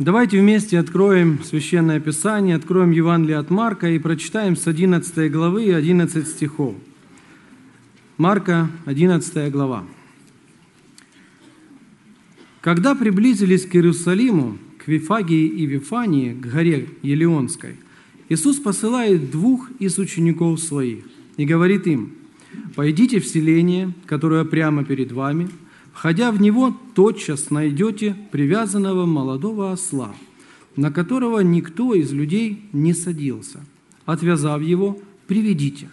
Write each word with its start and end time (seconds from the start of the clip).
Давайте 0.00 0.40
вместе 0.40 0.80
откроем 0.80 1.44
Священное 1.44 2.00
Писание, 2.00 2.56
откроем 2.56 2.90
Евангелие 2.90 3.38
от 3.38 3.50
Марка 3.50 3.88
и 3.88 4.00
прочитаем 4.00 4.56
с 4.56 4.66
11 4.66 5.30
главы 5.30 5.72
11 5.72 6.26
стихов. 6.26 6.74
Марка, 8.18 8.68
11 8.86 9.52
глава. 9.52 9.84
Когда 12.60 12.96
приблизились 12.96 13.66
к 13.66 13.76
Иерусалиму, 13.76 14.58
к 14.84 14.88
Вифагии 14.88 15.46
и 15.46 15.64
Вифании, 15.64 16.32
к 16.32 16.44
горе 16.44 16.88
Елеонской, 17.02 17.76
Иисус 18.28 18.58
посылает 18.58 19.30
двух 19.30 19.70
из 19.78 19.96
учеников 19.98 20.58
своих 20.58 21.04
и 21.36 21.44
говорит 21.44 21.86
им, 21.86 22.14
«Пойдите 22.74 23.20
в 23.20 23.26
селение, 23.26 23.92
которое 24.06 24.44
прямо 24.44 24.84
перед 24.84 25.12
вами, 25.12 25.50
входя 25.94 26.30
в 26.32 26.40
него, 26.40 26.76
тотчас 26.94 27.50
найдете 27.50 28.14
привязанного 28.32 29.06
молодого 29.06 29.72
осла, 29.72 30.14
на 30.76 30.90
которого 30.90 31.40
никто 31.40 31.94
из 31.94 32.12
людей 32.12 32.68
не 32.72 32.92
садился. 32.92 33.64
Отвязав 34.04 34.60
его, 34.60 35.00
приведите. 35.26 35.88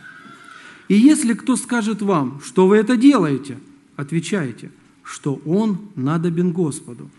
И 0.90 0.96
если 0.96 1.34
кто 1.34 1.56
скажет 1.56 2.02
вам, 2.02 2.42
что 2.44 2.68
вы 2.68 2.78
это 2.78 2.98
делаете, 2.98 3.58
отвечайте, 3.96 4.72
что 5.04 5.40
он 5.46 5.78
надобен 5.96 6.52
Господу, 6.52 7.10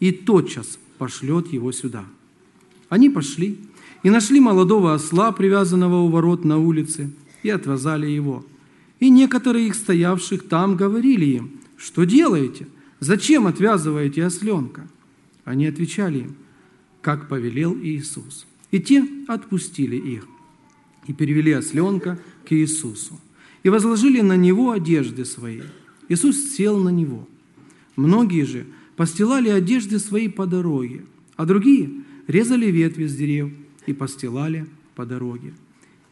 и 0.00 0.10
тотчас 0.10 0.78
пошлет 0.98 1.52
его 1.52 1.70
сюда». 1.70 2.04
Они 2.88 3.08
пошли 3.08 3.58
и 4.02 4.10
нашли 4.10 4.40
молодого 4.40 4.94
осла, 4.94 5.30
привязанного 5.30 6.00
у 6.00 6.08
ворот 6.08 6.44
на 6.44 6.58
улице, 6.58 7.12
и 7.44 7.50
отвязали 7.50 8.08
его. 8.08 8.44
И 8.98 9.10
некоторые 9.10 9.68
их 9.68 9.74
стоявших 9.74 10.48
там 10.48 10.76
говорили 10.76 11.26
им, 11.26 11.59
что 11.80 12.04
делаете? 12.04 12.68
Зачем 13.00 13.46
отвязываете 13.46 14.26
осленка? 14.26 14.86
Они 15.44 15.66
отвечали 15.66 16.18
им, 16.18 16.36
как 17.00 17.26
повелел 17.26 17.74
Иисус. 17.74 18.46
И 18.70 18.80
те 18.80 19.02
отпустили 19.26 19.96
их 19.96 20.26
и 21.06 21.14
перевели 21.14 21.52
осленка 21.52 22.18
к 22.46 22.52
Иисусу. 22.52 23.18
И 23.62 23.70
возложили 23.70 24.20
на 24.20 24.36
него 24.36 24.72
одежды 24.72 25.24
свои. 25.24 25.62
Иисус 26.10 26.50
сел 26.50 26.78
на 26.78 26.90
него. 26.90 27.26
Многие 27.96 28.44
же 28.44 28.66
постилали 28.96 29.48
одежды 29.48 29.98
свои 29.98 30.28
по 30.28 30.44
дороге, 30.46 31.06
а 31.36 31.46
другие 31.46 31.90
резали 32.26 32.66
ветви 32.66 33.06
с 33.06 33.16
дерев 33.16 33.50
и 33.86 33.94
постилали 33.94 34.66
по 34.94 35.06
дороге. 35.06 35.54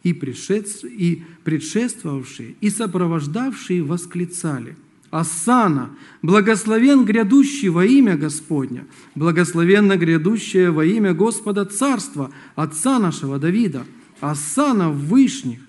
И, 0.03 0.15
предшествовавшие, 0.15 2.55
и 2.59 2.71
сопровождавшие 2.71 3.83
восклицали– 3.83 4.75
Асана, 5.11 5.91
благословен 6.23 7.05
грядущий 7.05 7.69
во 7.69 7.85
имя 7.85 8.17
Господня, 8.17 8.87
благословенно 9.15 9.97
грядущее 9.97 10.71
во 10.71 10.85
имя 10.85 11.15
Господа 11.15 11.65
Царства, 11.65 12.31
Отца 12.57 12.99
нашего 12.99 13.39
Давида, 13.39 13.85
Асана 14.21 14.91
в 14.91 15.07
вышних. 15.07 15.61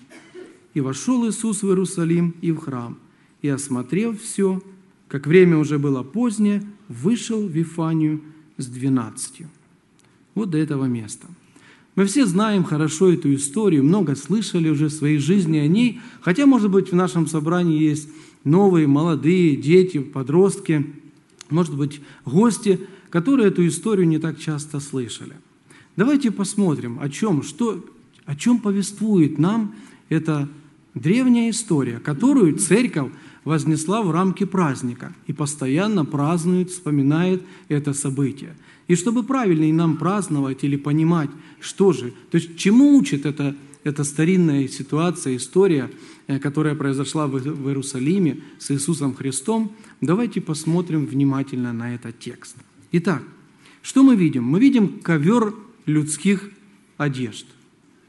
И 0.74 0.80
вошел 0.80 1.28
Иисус 1.28 1.62
в 1.62 1.66
Иерусалим 1.66 2.34
и 2.40 2.52
в 2.52 2.58
храм, 2.58 2.98
и, 3.42 3.48
осмотрев 3.48 4.20
все, 4.20 4.62
как 5.08 5.26
время 5.26 5.56
уже 5.56 5.78
было 5.78 6.02
позднее, 6.02 6.62
вышел 6.88 7.46
в 7.46 7.50
Вифанию 7.50 8.20
с 8.56 8.66
двенадцатью. 8.66 9.48
Вот 10.34 10.50
до 10.50 10.58
этого 10.58 10.84
места– 10.84 11.26
мы 11.96 12.06
все 12.06 12.24
знаем 12.24 12.64
хорошо 12.64 13.12
эту 13.12 13.34
историю, 13.34 13.82
много 13.82 14.14
слышали 14.14 14.68
уже 14.68 14.86
в 14.86 14.92
своей 14.92 15.18
жизни 15.18 15.58
о 15.58 15.66
ней, 15.66 16.00
хотя, 16.20 16.46
может 16.46 16.70
быть, 16.70 16.92
в 16.92 16.94
нашем 16.94 17.26
собрании 17.26 17.78
есть 17.78 18.08
новые, 18.44 18.86
молодые, 18.86 19.56
дети, 19.56 19.98
подростки, 19.98 20.86
может 21.50 21.76
быть, 21.76 22.00
гости, 22.24 22.80
которые 23.10 23.48
эту 23.48 23.66
историю 23.66 24.06
не 24.06 24.18
так 24.18 24.38
часто 24.38 24.80
слышали. 24.80 25.34
Давайте 25.96 26.30
посмотрим, 26.30 26.98
о 27.00 27.08
чем, 27.08 27.42
что, 27.42 27.84
о 28.24 28.36
чем 28.36 28.58
повествует 28.58 29.38
нам 29.38 29.74
эта 30.08 30.48
древняя 30.94 31.50
история, 31.50 31.98
которую 31.98 32.56
церковь 32.56 33.12
вознесла 33.44 34.02
в 34.02 34.10
рамки 34.10 34.44
праздника 34.44 35.14
и 35.26 35.32
постоянно 35.32 36.04
празднует, 36.04 36.70
вспоминает 36.70 37.42
это 37.68 37.92
событие. 37.92 38.54
И 38.86 38.96
чтобы 38.96 39.22
правильно 39.22 39.72
нам 39.76 39.96
праздновать 39.96 40.64
или 40.64 40.76
понимать, 40.76 41.30
что 41.60 41.92
же, 41.92 42.12
то 42.30 42.38
есть 42.38 42.56
чему 42.56 42.96
учит 42.96 43.24
эта, 43.24 43.56
эта 43.84 44.04
старинная 44.04 44.68
ситуация, 44.68 45.36
история, 45.36 45.90
э, 46.26 46.38
которая 46.38 46.74
произошла 46.74 47.26
в 47.26 47.38
Иерусалиме 47.38 48.40
с 48.58 48.70
Иисусом 48.70 49.14
Христом, 49.14 49.72
давайте 50.00 50.40
посмотрим 50.40 51.06
внимательно 51.06 51.72
на 51.72 51.94
этот 51.94 52.18
текст. 52.18 52.56
Итак, 52.92 53.22
что 53.82 54.02
мы 54.02 54.16
видим? 54.16 54.44
Мы 54.44 54.60
видим 54.60 55.00
ковер 55.00 55.54
людских 55.86 56.50
одежд, 56.98 57.46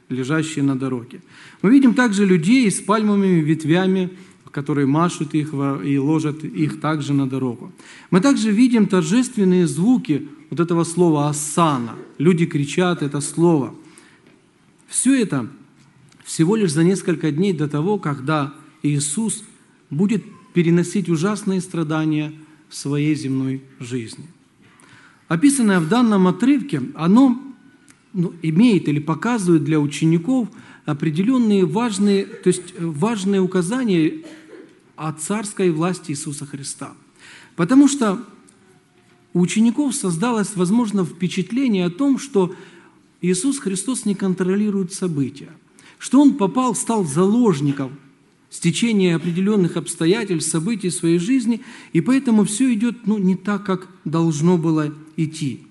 лежащий 0.09 0.61
на 0.61 0.77
дороге. 0.77 1.21
Мы 1.61 1.71
видим 1.71 1.93
также 1.93 2.25
людей 2.25 2.69
с 2.69 2.81
пальмовыми 2.81 3.41
ветвями, 3.41 4.09
которые 4.51 4.85
машут 4.85 5.33
их 5.33 5.53
и 5.53 5.97
ложат 5.97 6.43
их 6.43 6.81
также 6.81 7.13
на 7.13 7.29
дорогу. 7.29 7.71
Мы 8.09 8.19
также 8.19 8.51
видим 8.51 8.85
торжественные 8.85 9.65
звуки 9.65 10.27
вот 10.49 10.59
этого 10.59 10.83
слова 10.83 11.29
«асана». 11.29 11.95
Люди 12.17 12.45
кричат 12.45 13.01
это 13.01 13.21
слово. 13.21 13.73
Все 14.89 15.21
это 15.21 15.47
всего 16.23 16.55
лишь 16.55 16.71
за 16.71 16.83
несколько 16.83 17.31
дней 17.31 17.53
до 17.53 17.67
того, 17.67 17.97
когда 17.97 18.53
Иисус 18.83 19.43
будет 19.89 20.23
переносить 20.53 21.09
ужасные 21.09 21.61
страдания 21.61 22.33
в 22.69 22.75
своей 22.75 23.15
земной 23.15 23.61
жизни. 23.79 24.27
Описанное 25.27 25.79
в 25.79 25.87
данном 25.87 26.27
отрывке, 26.27 26.81
оно 26.95 27.41
ну, 28.13 28.33
имеет 28.41 28.87
или 28.87 28.99
показывает 28.99 29.63
для 29.63 29.79
учеников 29.79 30.49
определенные 30.85 31.65
важные, 31.65 32.25
то 32.25 32.47
есть 32.47 32.73
важные 32.79 33.41
указания 33.41 34.23
о 34.95 35.13
царской 35.13 35.69
власти 35.71 36.11
Иисуса 36.11 36.45
Христа. 36.45 36.93
Потому 37.55 37.87
что 37.87 38.19
у 39.33 39.39
учеников 39.39 39.95
создалось, 39.95 40.55
возможно, 40.55 41.05
впечатление 41.05 41.85
о 41.85 41.89
том, 41.89 42.19
что 42.19 42.53
Иисус 43.21 43.59
Христос 43.59 44.05
не 44.05 44.15
контролирует 44.15 44.93
события, 44.93 45.51
что 46.01 46.19
Он 46.19 46.33
попал, 46.33 46.73
стал 46.73 47.05
заложником 47.05 47.91
стечения 48.49 49.15
определенных 49.15 49.77
обстоятельств, 49.77 50.49
событий 50.49 50.89
своей 50.89 51.19
жизни, 51.19 51.61
и 51.93 52.01
поэтому 52.01 52.43
все 52.43 52.73
идет 52.73 53.05
ну, 53.05 53.19
не 53.19 53.35
так, 53.35 53.63
как 53.63 53.87
должно 54.03 54.57
было 54.57 54.91
идти. 55.15 55.61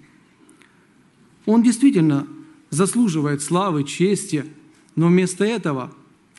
Он 1.46 1.64
действительно 1.64 2.28
заслуживает 2.70 3.42
славы, 3.42 3.82
чести, 3.82 4.44
но 4.94 5.08
вместо 5.08 5.44
этого 5.44 5.92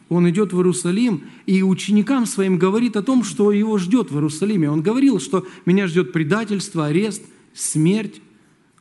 он 0.08 0.30
идет 0.30 0.54
в 0.54 0.58
Иерусалим 0.58 1.26
и 1.46 1.62
ученикам 1.62 2.26
своим 2.26 2.58
говорит 2.58 2.96
о 2.96 3.04
том, 3.04 3.26
что 3.26 3.52
его 3.52 3.78
ждет 3.78 4.10
в 4.10 4.16
Иерусалиме. 4.16 4.72
Он 4.72 4.82
говорил, 4.82 5.20
что 5.20 5.46
меня 5.66 5.88
ждет 5.88 6.14
предательство, 6.14 6.86
арест, 6.86 7.24
смерть. 7.54 8.22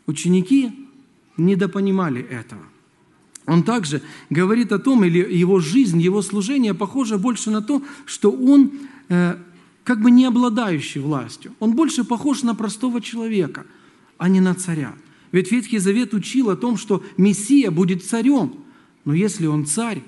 Ученики 0.07 0.71
недопонимали 1.37 2.23
этого. 2.23 2.70
Он 3.51 3.65
также 3.65 4.01
говорит 4.31 4.71
о 4.71 4.79
том, 4.79 5.03
или 5.03 5.19
его 5.19 5.59
жизнь, 5.59 6.01
его 6.01 6.23
служение 6.23 6.73
похоже 6.73 7.19
больше 7.19 7.51
на 7.51 7.61
то, 7.61 7.83
что 8.07 8.31
он 8.31 8.71
э, 9.09 9.35
как 9.83 10.01
бы 10.01 10.13
не 10.13 10.25
обладающий 10.25 11.01
властью. 11.01 11.53
Он 11.59 11.73
больше 11.73 12.05
похож 12.05 12.45
на 12.45 12.55
простого 12.55 13.01
человека, 13.01 13.67
а 14.19 14.29
не 14.29 14.41
на 14.41 14.55
царя. 14.55 14.95
Ведь 15.33 15.51
Ветхий 15.51 15.79
Завет 15.79 16.15
учил 16.15 16.51
о 16.51 16.57
том, 16.57 16.77
что 16.77 17.03
Мессия 17.17 17.73
будет 17.73 18.05
царем. 18.05 18.55
Но 19.05 19.15
если 19.15 19.47
он 19.47 19.67
царь, 19.67 20.05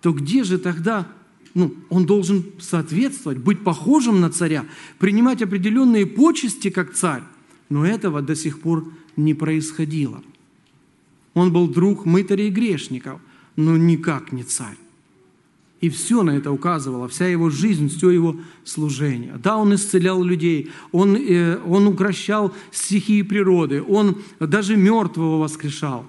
то 0.00 0.12
где 0.12 0.44
же 0.44 0.56
тогда 0.56 1.08
ну, 1.54 1.74
он 1.88 2.06
должен 2.06 2.44
соответствовать, 2.60 3.38
быть 3.38 3.64
похожим 3.64 4.20
на 4.20 4.30
царя, 4.30 4.64
принимать 5.00 5.42
определенные 5.42 6.06
почести 6.06 6.70
как 6.70 6.94
царь. 6.94 7.24
Но 7.68 7.84
этого 7.84 8.22
до 8.22 8.36
сих 8.36 8.60
пор 8.60 8.92
не 9.16 9.34
происходило. 9.34 10.22
Он 11.34 11.52
был 11.52 11.68
друг 11.68 12.06
мытарей 12.06 12.48
и 12.48 12.50
грешников, 12.50 13.20
но 13.56 13.76
никак 13.76 14.32
не 14.32 14.42
царь. 14.42 14.76
И 15.80 15.88
все 15.88 16.22
на 16.22 16.32
это 16.32 16.52
указывало, 16.52 17.08
вся 17.08 17.26
его 17.26 17.48
жизнь, 17.48 17.88
все 17.88 18.10
его 18.10 18.36
служение. 18.64 19.38
Да, 19.42 19.56
он 19.56 19.74
исцелял 19.74 20.22
людей, 20.22 20.70
он, 20.92 21.16
э, 21.16 21.58
он 21.66 21.86
укращал 21.86 22.52
стихии 22.70 23.22
природы, 23.22 23.82
он 23.82 24.18
даже 24.38 24.76
мертвого 24.76 25.38
воскрешал. 25.38 26.04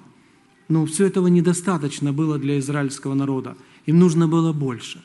Но 0.68 0.85
все 0.85 1.06
этого 1.06 1.27
недостаточно 1.27 2.12
было 2.12 2.38
для 2.38 2.59
израильского 2.59 3.13
народа. 3.13 3.56
Им 3.85 4.00
нужно 4.00 4.27
было 4.27 4.51
больше. 4.51 5.01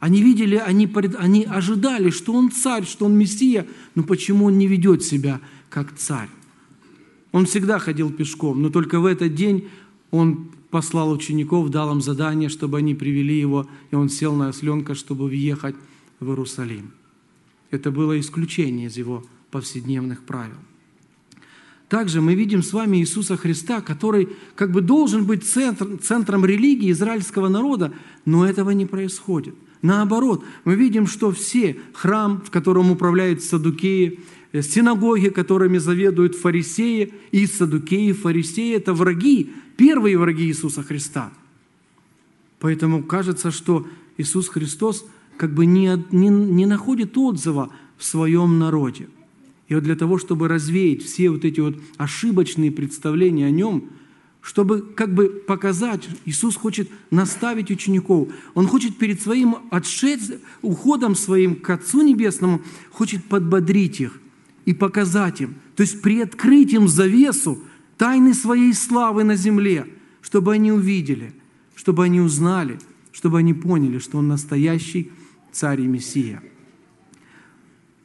Они 0.00 0.22
видели, 0.22 0.56
они, 0.56 0.90
они 1.18 1.44
ожидали, 1.44 2.10
что 2.10 2.32
он 2.32 2.50
царь, 2.50 2.86
что 2.86 3.06
он 3.06 3.16
мессия, 3.16 3.66
но 3.94 4.02
почему 4.02 4.46
он 4.46 4.58
не 4.58 4.66
ведет 4.66 5.02
себя 5.02 5.40
как 5.68 5.94
царь? 5.96 6.28
Он 7.32 7.46
всегда 7.46 7.78
ходил 7.78 8.10
пешком, 8.10 8.62
но 8.62 8.70
только 8.70 9.00
в 9.00 9.06
этот 9.06 9.34
день 9.34 9.68
он 10.10 10.50
послал 10.70 11.10
учеников, 11.10 11.70
дал 11.70 11.92
им 11.92 12.00
задание, 12.00 12.48
чтобы 12.48 12.78
они 12.78 12.94
привели 12.94 13.38
его, 13.38 13.66
и 13.90 13.94
он 13.94 14.08
сел 14.08 14.34
на 14.34 14.48
осленка, 14.48 14.94
чтобы 14.94 15.26
въехать 15.28 15.76
в 16.20 16.28
Иерусалим. 16.28 16.92
Это 17.70 17.90
было 17.90 18.18
исключение 18.18 18.86
из 18.86 18.96
его 18.96 19.24
повседневных 19.50 20.22
правил. 20.22 20.56
также 21.88 22.20
мы 22.20 22.34
видим 22.34 22.62
с 22.62 22.72
вами 22.72 22.98
Иисуса 22.98 23.36
Христа, 23.36 23.80
который 23.80 24.28
как 24.54 24.72
бы 24.72 24.80
должен 24.80 25.24
быть 25.24 25.44
центр, 25.46 25.98
центром 25.98 26.44
религии 26.44 26.90
израильского 26.90 27.48
народа, 27.48 27.92
но 28.24 28.44
этого 28.44 28.70
не 28.70 28.86
происходит. 28.86 29.54
Наоборот, 29.82 30.44
мы 30.64 30.74
видим, 30.74 31.06
что 31.06 31.30
все 31.32 31.76
храм, 31.92 32.42
в 32.44 32.50
котором 32.50 32.90
управляют 32.90 33.42
садукеи, 33.42 34.20
э, 34.52 34.62
синагоги, 34.62 35.28
которыми 35.28 35.78
заведуют 35.78 36.34
фарисеи, 36.34 37.12
и 37.30 37.46
садукеи, 37.46 38.08
и 38.08 38.12
фарисеи– 38.12 38.74
это 38.76 38.94
враги, 38.94 39.52
первые 39.76 40.18
враги 40.18 40.46
Иисуса 40.46 40.82
Христа. 40.82 41.32
Поэтому 42.58 43.02
кажется, 43.02 43.50
что 43.50 43.86
Иисус 44.16 44.48
Христос 44.48 45.06
как 45.36 45.52
бы 45.52 45.66
не, 45.66 46.02
не, 46.10 46.28
не 46.28 46.66
находит 46.66 47.16
отзыва 47.18 47.70
в 47.98 48.04
своем 48.04 48.58
народе. 48.58 49.08
И 49.68 49.74
вот 49.74 49.84
для 49.84 49.96
того, 49.96 50.18
чтобы 50.18 50.48
развеять 50.48 51.02
все 51.02 51.30
вот 51.30 51.44
эти 51.44 51.60
вот 51.60 51.76
ошибочные 51.96 52.70
представления 52.70 53.46
о 53.46 53.50
нем, 53.50 53.90
чтобы 54.46 54.80
как 54.80 55.12
бы 55.12 55.28
показать, 55.28 56.08
Иисус 56.24 56.54
хочет 56.54 56.88
наставить 57.10 57.72
учеников, 57.72 58.28
Он 58.54 58.68
хочет 58.68 58.96
перед 58.96 59.20
своим 59.20 59.56
отшед... 59.72 60.20
уходом 60.62 61.16
своим 61.16 61.56
к 61.56 61.68
Отцу 61.70 62.02
Небесному, 62.02 62.62
хочет 62.92 63.24
подбодрить 63.24 64.00
их 64.00 64.20
и 64.64 64.72
показать 64.72 65.40
им, 65.40 65.56
то 65.74 65.80
есть 65.80 66.00
приоткрыть 66.00 66.72
им 66.72 66.86
завесу 66.86 67.58
тайны 67.98 68.34
своей 68.34 68.72
славы 68.72 69.24
на 69.24 69.34
земле, 69.34 69.88
чтобы 70.22 70.52
они 70.52 70.70
увидели, 70.70 71.34
чтобы 71.74 72.04
они 72.04 72.20
узнали, 72.20 72.78
чтобы 73.10 73.38
они 73.38 73.52
поняли, 73.52 73.98
что 73.98 74.18
Он 74.18 74.28
настоящий 74.28 75.10
Царь 75.50 75.80
и 75.80 75.86
Мессия. 75.88 76.40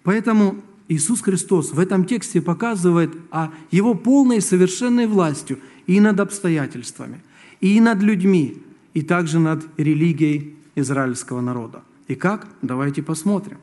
Поэтому 0.01 0.55
Иисус 0.87 1.21
Христос 1.21 1.71
в 1.71 1.79
этом 1.79 2.03
тексте 2.05 2.41
показывает 2.41 3.15
о 3.29 3.51
Его 3.69 3.93
полной 3.93 4.41
совершенной 4.41 5.05
властью 5.05 5.59
и 5.91 5.99
над 5.99 6.21
обстоятельствами, 6.21 7.19
и 7.59 7.81
над 7.81 8.01
людьми, 8.01 8.63
и 8.93 9.01
также 9.01 9.39
над 9.39 9.67
религией 9.77 10.55
израильского 10.75 11.41
народа. 11.41 11.81
И 12.07 12.15
как? 12.15 12.47
Давайте 12.61 13.03
посмотрим. 13.03 13.57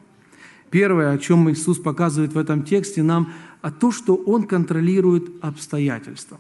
Первое, 0.71 1.13
о 1.13 1.19
чем 1.19 1.51
Иисус 1.51 1.79
показывает 1.79 2.35
в 2.35 2.39
этом 2.39 2.65
тексте 2.65 3.03
нам, 3.03 3.33
о 3.63 3.71
том, 3.71 3.93
что 3.93 4.15
Он 4.15 4.47
контролирует 4.47 5.25
обстоятельства. 5.41 6.39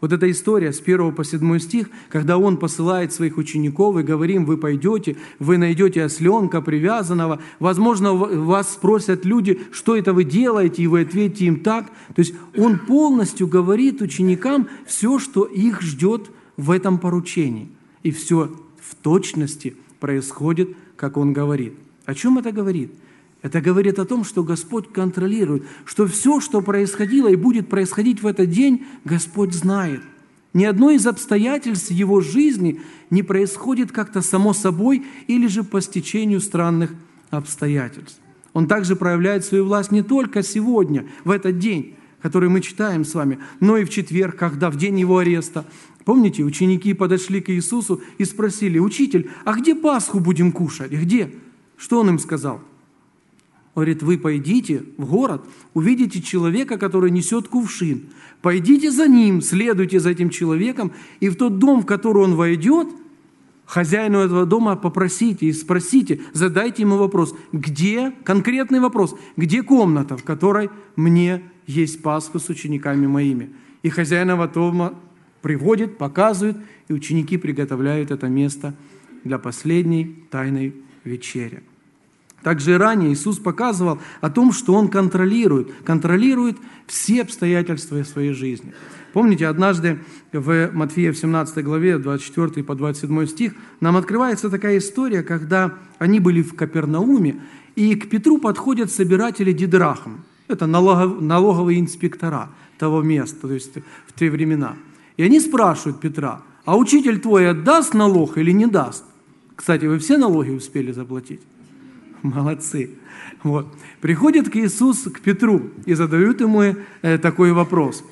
Вот 0.00 0.12
эта 0.12 0.30
история 0.30 0.72
с 0.72 0.80
1 0.80 1.12
по 1.12 1.24
7 1.24 1.58
стих, 1.58 1.90
когда 2.08 2.38
он 2.38 2.56
посылает 2.56 3.12
своих 3.12 3.36
учеников 3.36 3.98
и 3.98 4.02
говорим, 4.02 4.46
вы 4.46 4.56
пойдете, 4.56 5.16
вы 5.38 5.58
найдете 5.58 6.04
осленка 6.04 6.62
привязанного, 6.62 7.40
возможно, 7.58 8.14
вас 8.14 8.72
спросят 8.72 9.26
люди, 9.26 9.60
что 9.72 9.96
это 9.96 10.14
вы 10.14 10.24
делаете, 10.24 10.82
и 10.82 10.86
вы 10.86 11.02
ответите 11.02 11.44
им 11.46 11.60
так. 11.60 11.86
То 12.14 12.20
есть 12.20 12.34
он 12.56 12.78
полностью 12.78 13.46
говорит 13.46 14.00
ученикам 14.00 14.68
все, 14.86 15.18
что 15.18 15.44
их 15.44 15.82
ждет 15.82 16.30
в 16.56 16.70
этом 16.70 16.98
поручении. 16.98 17.68
И 18.02 18.10
все 18.10 18.50
в 18.80 18.94
точности 18.94 19.76
происходит, 19.98 20.70
как 20.96 21.18
он 21.18 21.34
говорит. 21.34 21.74
О 22.06 22.14
чем 22.14 22.38
это 22.38 22.52
говорит? 22.52 22.90
Это 23.42 23.60
говорит 23.60 23.98
о 23.98 24.04
том, 24.04 24.24
что 24.24 24.44
Господь 24.44 24.92
контролирует, 24.92 25.64
что 25.84 26.06
все, 26.06 26.40
что 26.40 26.60
происходило 26.60 27.28
и 27.28 27.36
будет 27.36 27.68
происходить 27.68 28.22
в 28.22 28.26
этот 28.26 28.50
день, 28.50 28.84
Господь 29.04 29.54
знает. 29.54 30.02
Ни 30.52 30.64
одно 30.64 30.90
из 30.90 31.06
обстоятельств 31.06 31.90
его 31.90 32.20
жизни 32.20 32.80
не 33.08 33.22
происходит 33.22 33.92
как-то 33.92 34.20
само 34.20 34.52
собой 34.52 35.06
или 35.26 35.46
же 35.46 35.62
по 35.62 35.80
стечению 35.80 36.40
странных 36.40 36.92
обстоятельств. 37.30 38.20
Он 38.52 38.66
также 38.66 38.96
проявляет 38.96 39.44
свою 39.44 39.64
власть 39.64 39.92
не 39.92 40.02
только 40.02 40.42
сегодня, 40.42 41.06
в 41.24 41.30
этот 41.30 41.58
день, 41.58 41.94
который 42.20 42.48
мы 42.48 42.60
читаем 42.60 43.04
с 43.04 43.14
вами, 43.14 43.38
но 43.60 43.76
и 43.76 43.84
в 43.84 43.90
четверг, 43.90 44.36
когда 44.36 44.70
в 44.70 44.76
день 44.76 44.98
его 44.98 45.18
ареста. 45.18 45.64
Помните, 46.04 46.42
ученики 46.42 46.92
подошли 46.92 47.40
к 47.40 47.48
Иисусу 47.50 48.02
и 48.18 48.24
спросили, 48.24 48.78
«Учитель, 48.78 49.30
а 49.44 49.54
где 49.54 49.74
Пасху 49.74 50.18
будем 50.18 50.52
кушать? 50.52 50.90
Где?» 50.90 51.32
Что 51.76 52.00
он 52.00 52.10
им 52.10 52.18
сказал? 52.18 52.60
Говорит, 53.80 54.02
вы 54.02 54.18
пойдите 54.18 54.84
в 54.98 55.06
город, 55.06 55.42
увидите 55.72 56.20
человека, 56.20 56.76
который 56.76 57.10
несет 57.10 57.48
кувшин. 57.48 58.10
Пойдите 58.42 58.90
за 58.90 59.08
ним, 59.08 59.40
следуйте 59.40 60.00
за 60.00 60.10
этим 60.10 60.28
человеком, 60.28 60.92
и 61.20 61.30
в 61.30 61.36
тот 61.36 61.58
дом, 61.58 61.80
в 61.80 61.86
который 61.86 62.22
он 62.22 62.34
войдет, 62.34 62.88
хозяину 63.64 64.18
этого 64.18 64.44
дома 64.44 64.76
попросите 64.76 65.46
и 65.46 65.52
спросите, 65.54 66.20
задайте 66.34 66.82
ему 66.82 66.98
вопрос, 66.98 67.34
где, 67.52 68.12
конкретный 68.22 68.80
вопрос, 68.80 69.16
где 69.38 69.62
комната, 69.62 70.18
в 70.18 70.24
которой 70.24 70.68
мне 70.96 71.42
есть 71.66 72.02
Пасху 72.02 72.38
с 72.38 72.50
учениками 72.50 73.06
моими. 73.06 73.48
И 73.82 73.88
хозяин 73.88 74.28
этого 74.28 74.46
дома 74.46 74.92
приводит, 75.40 75.96
показывает, 75.96 76.58
и 76.88 76.92
ученики 76.92 77.38
приготовляют 77.38 78.10
это 78.10 78.28
место 78.28 78.74
для 79.24 79.38
последней 79.38 80.22
тайной 80.30 80.74
вечери. 81.02 81.62
Также 82.42 82.72
и 82.72 82.74
ранее 82.74 83.12
Иисус 83.12 83.38
показывал 83.38 83.98
о 84.20 84.30
том, 84.30 84.52
что 84.52 84.74
Он 84.74 84.88
контролирует, 84.88 85.72
контролирует 85.84 86.56
все 86.86 87.22
обстоятельства 87.22 88.02
своей 88.02 88.32
жизни. 88.32 88.72
Помните, 89.12 89.46
однажды 89.46 89.98
в 90.32 90.70
Матфея 90.72 91.12
в 91.12 91.18
17 91.18 91.64
главе, 91.64 91.98
24 91.98 92.64
по 92.64 92.74
27 92.74 93.26
стих, 93.26 93.54
нам 93.80 93.96
открывается 93.96 94.48
такая 94.48 94.78
история, 94.78 95.22
когда 95.22 95.74
они 95.98 96.20
были 96.20 96.42
в 96.42 96.54
Капернауме, 96.54 97.40
и 97.76 97.94
к 97.94 98.08
Петру 98.08 98.38
подходят 98.38 98.90
собиратели 98.90 99.52
дидрахм. 99.52 100.22
Это 100.48 100.66
налоговые 100.66 101.78
инспектора 101.78 102.50
того 102.78 103.02
места, 103.02 103.48
то 103.48 103.52
есть 103.52 103.74
в 104.06 104.18
те 104.18 104.30
времена. 104.30 104.76
И 105.16 105.22
они 105.22 105.40
спрашивают 105.40 106.00
Петра, 106.00 106.42
а 106.64 106.76
учитель 106.76 107.20
твой 107.20 107.50
отдаст 107.50 107.94
налог 107.94 108.38
или 108.38 108.52
не 108.52 108.66
даст? 108.66 109.04
Кстати, 109.54 109.84
вы 109.84 109.98
все 109.98 110.16
налоги 110.16 110.50
успели 110.50 110.92
заплатить? 110.92 111.40
Молодцы. 112.22 112.90
Вот. 113.42 113.66
Приходят 114.00 114.48
к 114.48 114.56
Иисусу, 114.56 115.10
к 115.10 115.20
Петру, 115.20 115.70
и 115.86 115.94
задают 115.94 116.40
ему 116.40 116.76
э, 117.02 117.18
такой 117.18 117.52
вопрос. 117.52 118.04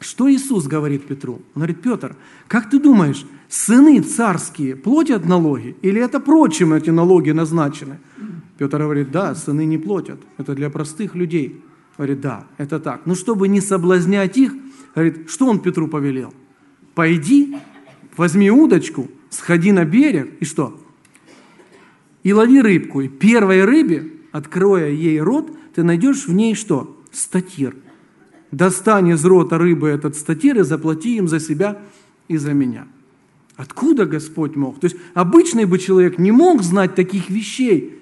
Что 0.00 0.30
Иисус 0.30 0.66
говорит 0.66 1.06
Петру? 1.06 1.34
Он 1.54 1.62
говорит, 1.62 1.82
Петр, 1.82 2.16
как 2.48 2.70
ты 2.70 2.80
думаешь, 2.80 3.26
сыны 3.48 4.00
царские 4.00 4.74
платят 4.76 5.26
налоги? 5.26 5.76
Или 5.82 6.00
это 6.00 6.20
прочим 6.20 6.72
эти 6.72 6.90
налоги 6.90 7.32
назначены? 7.32 7.98
Петр 8.56 8.78
говорит, 8.78 9.10
да, 9.10 9.34
сыны 9.34 9.66
не 9.66 9.78
платят. 9.78 10.20
Это 10.38 10.54
для 10.54 10.70
простых 10.70 11.14
людей. 11.14 11.62
Говорит, 11.98 12.20
да, 12.20 12.46
это 12.56 12.80
так. 12.80 13.04
Но 13.04 13.14
чтобы 13.14 13.48
не 13.48 13.60
соблазнять 13.60 14.38
их, 14.38 14.54
говорит, 14.94 15.28
что 15.28 15.46
он 15.46 15.60
Петру 15.60 15.86
повелел? 15.86 16.32
Пойди, 16.94 17.56
возьми 18.16 18.50
удочку, 18.50 19.08
сходи 19.28 19.72
на 19.72 19.84
берег 19.84 20.32
и 20.40 20.46
что? 20.46 20.80
И 22.22 22.32
лови 22.32 22.60
рыбку. 22.60 23.00
И 23.00 23.08
первой 23.08 23.64
рыбе, 23.64 24.12
откроя 24.32 24.88
ей 24.90 25.20
рот, 25.20 25.50
ты 25.74 25.82
найдешь 25.82 26.26
в 26.26 26.32
ней 26.32 26.54
что? 26.54 26.96
Статир. 27.12 27.76
Достань 28.50 29.08
из 29.08 29.24
рота 29.24 29.58
рыбы 29.58 29.88
этот 29.88 30.16
статир 30.16 30.58
и 30.58 30.62
заплати 30.62 31.16
им 31.16 31.28
за 31.28 31.40
себя 31.40 31.80
и 32.28 32.36
за 32.36 32.52
меня. 32.52 32.86
Откуда 33.56 34.06
Господь 34.06 34.56
мог? 34.56 34.80
То 34.80 34.86
есть 34.86 34.96
обычный 35.14 35.66
бы 35.66 35.78
человек 35.78 36.18
не 36.18 36.32
мог 36.32 36.62
знать 36.62 36.94
таких 36.94 37.30
вещей. 37.30 37.98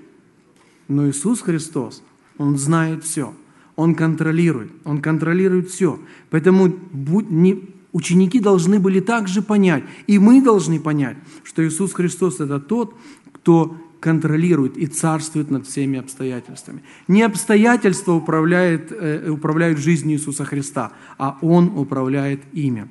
Но 0.87 1.09
Иисус 1.09 1.41
Христос, 1.43 2.03
Он 2.39 2.57
знает 2.57 3.05
все. 3.05 3.35
Он 3.77 3.95
контролирует. 3.95 4.71
Он 4.85 5.03
контролирует 5.03 5.69
все. 5.69 6.01
Поэтому 6.31 6.75
не, 7.29 7.69
ученики 7.93 8.41
должны 8.41 8.81
были 8.81 9.01
также 9.01 9.43
понять, 9.43 9.85
и 10.07 10.19
мы 10.19 10.43
должны 10.43 10.81
понять, 10.81 11.17
что 11.45 11.67
Иисус 11.67 11.93
Христос– 11.93 12.41
это 12.41 12.61
тот, 12.61 12.95
кто 13.33 13.77
контролирует 14.01 14.77
и 14.77 14.87
царствует 14.87 15.51
над 15.51 15.67
всеми 15.67 15.99
обстоятельствами. 15.99 16.83
Не 17.09 17.23
обстоятельства 17.23 18.13
управляют, 18.13 18.93
э, 18.93 19.31
управляют 19.31 19.79
жизнью 19.79 20.17
Иисуса 20.17 20.45
Христа, 20.45 20.93
а 21.19 21.39
Он 21.43 21.73
управляет 21.77 22.41
ими. 22.53 22.89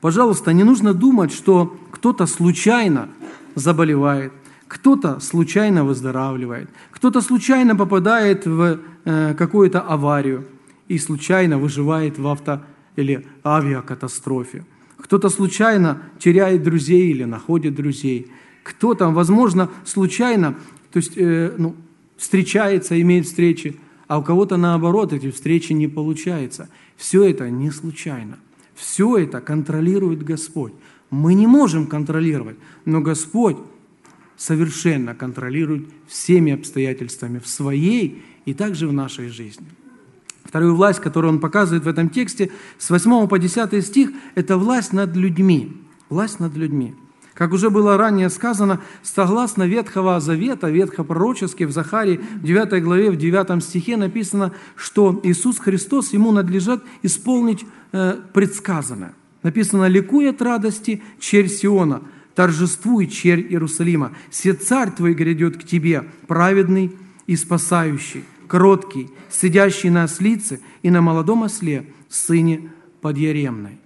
Пожалуйста, 0.00 0.52
не 0.52 0.64
нужно 0.64 0.94
думать, 0.94 1.32
что 1.32 1.76
кто-то 1.90 2.26
случайно 2.26 3.08
заболевает, 3.54 4.32
кто-то 4.68 5.20
случайно 5.20 5.84
выздоравливает, 5.84 6.70
кто-то 6.90 7.20
случайно 7.20 7.76
попадает 7.76 8.46
в 8.46 8.78
э, 9.04 9.34
какую-то 9.34 9.80
аварию 9.80 10.46
и 10.88 10.98
случайно 10.98 11.58
выживает 11.58 12.18
в 12.18 12.26
авто 12.26 12.62
или 12.96 13.26
авиакатастрофе. 13.44 14.64
Кто-то 14.96 15.30
случайно 15.30 16.02
теряет 16.18 16.62
друзей 16.62 17.10
или 17.10 17.24
находит 17.24 17.74
друзей– 17.74 18.30
кто 18.70 18.94
там, 18.94 19.14
возможно, 19.14 19.68
случайно, 19.84 20.54
то 20.92 20.98
есть, 20.98 21.12
э, 21.16 21.54
ну, 21.58 21.74
встречается, 22.16 23.00
имеет 23.00 23.26
встречи, 23.26 23.76
а 24.06 24.18
у 24.18 24.22
кого-то 24.22 24.56
наоборот 24.56 25.12
эти 25.12 25.30
встречи 25.30 25.72
не 25.72 25.88
получается. 25.88 26.68
Все 26.96 27.24
это 27.24 27.50
не 27.50 27.70
случайно. 27.70 28.38
Все 28.74 29.18
это 29.18 29.40
контролирует 29.40 30.22
Господь. 30.22 30.72
Мы 31.10 31.34
не 31.34 31.46
можем 31.46 31.86
контролировать, 31.86 32.56
но 32.84 33.00
Господь 33.00 33.56
совершенно 34.36 35.14
контролирует 35.14 35.88
всеми 36.08 36.52
обстоятельствами 36.52 37.38
в 37.38 37.48
своей 37.48 38.22
и 38.44 38.54
также 38.54 38.86
в 38.86 38.92
нашей 38.92 39.28
жизни. 39.28 39.66
Вторую 40.44 40.74
власть, 40.74 41.00
которую 41.00 41.34
он 41.34 41.40
показывает 41.40 41.84
в 41.84 41.88
этом 41.88 42.08
тексте, 42.08 42.50
с 42.78 42.90
8 42.90 43.28
по 43.28 43.38
10 43.38 43.84
стих, 43.84 44.10
это 44.34 44.56
власть 44.56 44.92
над 44.92 45.14
людьми. 45.16 45.76
Власть 46.08 46.40
над 46.40 46.56
людьми. 46.56 46.94
Как 47.40 47.54
уже 47.54 47.70
было 47.70 47.96
ранее 47.96 48.28
сказано, 48.28 48.82
согласно 49.02 49.62
Ветхого 49.62 50.20
Завета, 50.20 50.68
ветхопророчески 50.68 51.64
в 51.64 51.72
Захарии, 51.72 52.20
в 52.34 52.42
9 52.42 52.82
главе, 52.82 53.10
в 53.10 53.16
9 53.16 53.64
стихе 53.64 53.96
написано, 53.96 54.52
что 54.76 55.18
Иисус 55.22 55.58
Христос, 55.58 56.12
ему 56.12 56.32
надлежит 56.32 56.82
исполнить 57.00 57.64
э, 57.92 58.16
предсказанное. 58.34 59.14
Написано, 59.42 59.86
ликует 59.86 60.42
радости 60.42 61.02
черь 61.18 61.48
Сиона, 61.48 62.02
торжествуй 62.34 63.06
черь 63.06 63.40
Иерусалима, 63.40 64.12
все 64.28 64.52
царь 64.52 64.90
твой 64.90 65.14
грядет 65.14 65.56
к 65.56 65.64
тебе, 65.64 66.04
праведный 66.26 66.94
и 67.26 67.36
спасающий, 67.36 68.24
кроткий, 68.48 69.08
сидящий 69.30 69.88
на 69.88 70.02
ослице 70.04 70.60
и 70.82 70.90
на 70.90 71.00
молодом 71.00 71.44
осле, 71.44 71.86
сыне 72.10 72.70
подъяремной. 73.00 73.79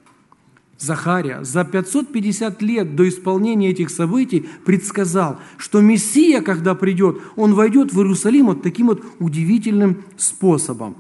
Захария 0.85 1.43
за 1.43 1.65
550 1.65 2.63
лет 2.63 2.95
до 2.95 3.09
исполнения 3.09 3.71
этих 3.71 3.91
событий 3.91 4.49
предсказал, 4.65 5.39
что 5.57 5.81
Мессия, 5.81 6.43
когда 6.43 6.75
придет, 6.75 7.21
он 7.37 7.55
войдет 7.55 7.93
в 7.93 7.99
Иерусалим 7.99 8.47
вот 8.47 8.63
таким 8.63 8.89
вот 8.89 9.03
удивительным 9.19 10.05
способом. 10.17 10.97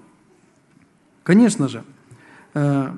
Конечно 1.22 1.68
же, 1.68 1.84
э, 2.54 2.90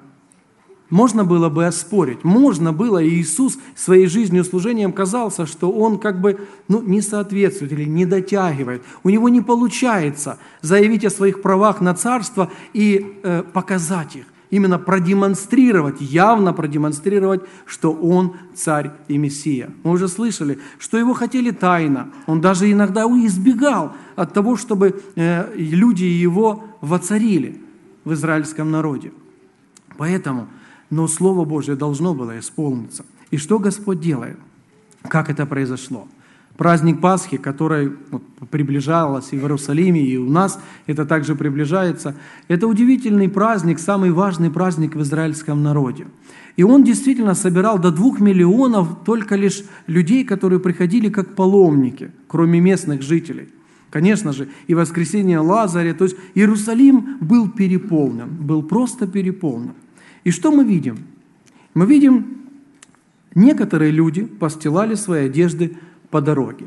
можно 0.88 1.24
было 1.24 1.48
бы 1.48 1.66
оспорить, 1.66 2.22
можно 2.22 2.72
было, 2.72 3.02
и 3.02 3.08
Иисус 3.08 3.58
своей 3.74 4.06
жизнью 4.06 4.42
и 4.42 4.46
служением 4.46 4.92
казался, 4.92 5.46
что 5.46 5.72
он 5.72 5.98
как 5.98 6.20
бы 6.20 6.40
ну, 6.68 6.80
не 6.80 7.02
соответствует 7.02 7.72
или 7.72 7.84
не 7.84 8.06
дотягивает. 8.06 8.82
У 9.02 9.10
него 9.10 9.28
не 9.28 9.40
получается 9.40 10.38
заявить 10.62 11.04
о 11.04 11.10
своих 11.10 11.42
правах 11.42 11.80
на 11.80 11.94
царство 11.94 12.50
и 12.72 13.18
э, 13.22 13.42
показать 13.52 14.16
их 14.16 14.26
именно 14.50 14.78
продемонстрировать, 14.78 16.00
явно 16.00 16.52
продемонстрировать, 16.52 17.42
что 17.64 17.92
он 17.92 18.36
царь 18.54 18.92
и 19.08 19.18
мессия. 19.18 19.70
Мы 19.82 19.92
уже 19.92 20.08
слышали, 20.08 20.58
что 20.78 20.98
его 20.98 21.14
хотели 21.14 21.50
тайно. 21.50 22.10
Он 22.26 22.40
даже 22.40 22.70
иногда 22.70 23.04
избегал 23.04 23.92
от 24.14 24.32
того, 24.32 24.56
чтобы 24.56 25.02
э, 25.16 25.52
люди 25.56 26.04
его 26.04 26.64
воцарили 26.80 27.60
в 28.04 28.12
израильском 28.12 28.70
народе. 28.70 29.12
Поэтому, 29.96 30.48
но 30.90 31.08
Слово 31.08 31.44
Божье 31.44 31.74
должно 31.74 32.14
было 32.14 32.38
исполниться. 32.38 33.04
И 33.30 33.36
что 33.38 33.58
Господь 33.58 34.00
делает? 34.00 34.38
Как 35.02 35.30
это 35.30 35.46
произошло? 35.46 36.06
Праздник 36.56 37.00
Пасхи, 37.00 37.36
который 37.36 37.92
вот, 38.10 38.22
приближалась 38.50 39.28
и 39.32 39.38
в 39.38 39.42
Иерусалиме, 39.42 40.00
и 40.00 40.16
у 40.16 40.30
нас 40.30 40.60
это 40.86 41.04
также 41.04 41.34
приближается. 41.34 42.14
Это 42.48 42.66
удивительный 42.66 43.28
праздник, 43.28 43.78
самый 43.78 44.10
важный 44.10 44.50
праздник 44.50 44.94
в 44.94 45.02
израильском 45.02 45.62
народе. 45.62 46.06
И 46.56 46.62
он 46.62 46.84
действительно 46.84 47.34
собирал 47.34 47.78
до 47.78 47.90
двух 47.90 48.18
миллионов 48.18 49.04
только 49.04 49.36
лишь 49.36 49.62
людей, 49.86 50.24
которые 50.24 50.58
приходили 50.58 51.10
как 51.10 51.34
паломники, 51.34 52.10
кроме 52.28 52.60
местных 52.60 53.02
жителей. 53.02 53.48
Конечно 53.90 54.32
же, 54.32 54.48
и 54.66 54.74
воскресение 54.74 55.38
Лазаря, 55.38 55.94
то 55.94 56.04
есть 56.04 56.16
Иерусалим 56.34 57.18
был 57.20 57.48
переполнен, 57.48 58.28
был 58.28 58.62
просто 58.62 59.06
переполнен. 59.06 59.74
И 60.24 60.30
что 60.30 60.50
мы 60.50 60.64
видим? 60.64 60.98
Мы 61.74 61.86
видим, 61.86 62.26
некоторые 63.34 63.92
люди 63.92 64.24
постилали 64.24 64.94
свои 64.94 65.26
одежды 65.26 65.76
по 66.10 66.20
дороге. 66.20 66.66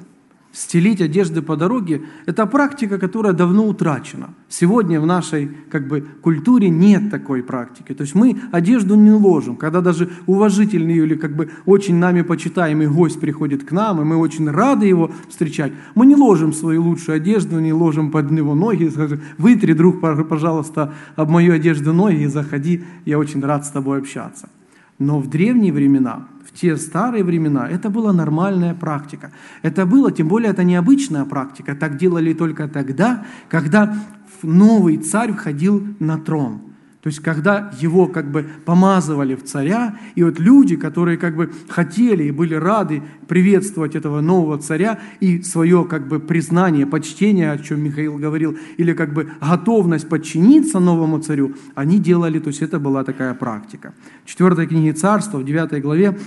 Стелить 0.51 0.99
одежды 0.99 1.43
по 1.43 1.55
дороге– 1.55 2.01
это 2.25 2.47
практика, 2.47 2.97
которая 2.97 3.33
давно 3.33 3.67
утрачена. 3.67 4.33
Сегодня 4.49 4.99
в 4.99 5.05
нашей 5.05 5.51
как 5.69 5.87
бы, 5.87 6.01
культуре 6.01 6.69
нет 6.69 7.11
такой 7.11 7.43
практики. 7.43 7.93
То 7.93 8.01
есть 8.01 8.15
мы 8.15 8.35
одежду 8.51 8.95
не 8.95 9.11
ложим. 9.11 9.57
Когда 9.57 9.81
даже 9.81 10.09
уважительный 10.25 10.95
или 10.95 11.13
как 11.13 11.35
бы, 11.35 11.51
очень 11.67 11.97
нами 11.97 12.23
почитаемый 12.23 12.87
гость 12.87 13.19
приходит 13.19 13.63
к 13.63 13.71
нам, 13.71 14.01
и 14.01 14.03
мы 14.03 14.17
очень 14.17 14.49
рады 14.49 14.87
его 14.87 15.11
встречать, 15.29 15.71
мы 15.93 16.07
не 16.07 16.15
ложим 16.15 16.51
свою 16.51 16.81
лучшую 16.81 17.17
одежду, 17.17 17.59
не 17.59 17.71
ложим 17.71 18.09
под 18.09 18.31
него 18.31 18.55
ноги, 18.55 18.89
скажем, 18.89 19.21
вытри, 19.37 19.73
друг, 19.73 20.01
пожалуйста, 20.01 20.95
об 21.15 21.29
мою 21.29 21.53
одежду 21.53 21.93
ноги 21.93 22.23
и 22.23 22.27
заходи, 22.27 22.83
я 23.05 23.19
очень 23.19 23.41
рад 23.41 23.67
с 23.67 23.69
тобой 23.69 23.99
общаться. 23.99 24.49
Но 24.97 25.19
в 25.19 25.29
древние 25.29 25.71
времена, 25.71 26.27
те 26.59 26.75
старые 26.77 27.23
времена, 27.23 27.69
это 27.69 27.89
была 27.89 28.13
нормальная 28.13 28.73
практика. 28.73 29.31
Это 29.61 29.85
было, 29.85 30.11
тем 30.11 30.27
более, 30.27 30.51
это 30.51 30.63
необычная 30.63 31.25
практика. 31.25 31.75
Так 31.75 31.97
делали 31.97 32.33
только 32.33 32.67
тогда, 32.67 33.25
когда 33.49 33.95
новый 34.43 34.97
царь 34.97 35.31
входил 35.31 35.87
на 35.99 36.17
трон– 36.17 36.61
то 37.01 37.07
есть, 37.07 37.19
когда 37.19 37.71
его 37.79 38.07
как 38.07 38.29
бы 38.29 38.45
помазывали 38.65 39.33
в 39.33 39.45
царя, 39.45 39.97
и 40.15 40.23
вот 40.23 40.37
люди, 40.37 40.75
которые 40.75 41.17
как 41.17 41.37
бы 41.37 41.49
хотели 41.69 42.25
и 42.25 42.31
были 42.31 42.55
рады 42.55 43.01
приветствовать 43.25 43.95
этого 43.95 44.19
нового 44.19 44.57
царя 44.57 44.99
и 45.21 45.41
свое 45.41 45.85
как 45.85 46.09
бы 46.09 46.19
признание, 46.19 46.85
почтение, 46.85 47.53
о 47.53 47.57
чем 47.57 47.81
Михаил 47.81 48.17
говорил, 48.17 48.57
или 48.75 48.91
как 48.91 49.13
бы 49.13 49.29
готовность 49.39 50.09
подчиниться 50.09 50.79
новому 50.79 51.19
царю, 51.19 51.55
они 51.73 51.99
делали, 51.99 52.37
то 52.39 52.49
есть 52.49 52.61
это 52.61 52.79
была 52.79 53.05
такая 53.05 53.33
практика. 53.33 53.93
В 54.25 54.29
4 54.29 54.67
книге 54.67 54.91
царства, 54.91 55.37
в 55.37 55.45
9 55.45 55.81
главе, 55.81 56.17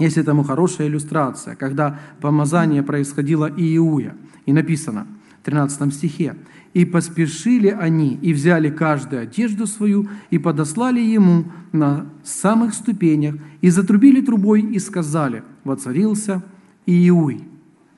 есть 0.00 0.16
этому 0.16 0.42
хорошая 0.42 0.88
иллюстрация, 0.88 1.54
когда 1.54 2.00
помазание 2.20 2.82
происходило 2.82 3.50
Иуя. 3.56 4.16
И 4.46 4.52
написано 4.52 5.06
в 5.40 5.44
13 5.44 5.94
стихе, 5.94 6.36
и 6.72 6.84
поспешили 6.84 7.68
они, 7.68 8.18
и 8.22 8.32
взяли 8.32 8.70
каждую 8.70 9.22
одежду 9.22 9.66
свою, 9.66 10.08
и 10.30 10.38
подослали 10.38 11.00
ему 11.00 11.44
на 11.72 12.06
самых 12.22 12.74
ступенях, 12.74 13.36
и 13.60 13.70
затрубили 13.70 14.20
трубой, 14.20 14.62
и 14.62 14.78
сказали, 14.78 15.42
воцарился 15.64 16.42
Иуй. 16.86 17.38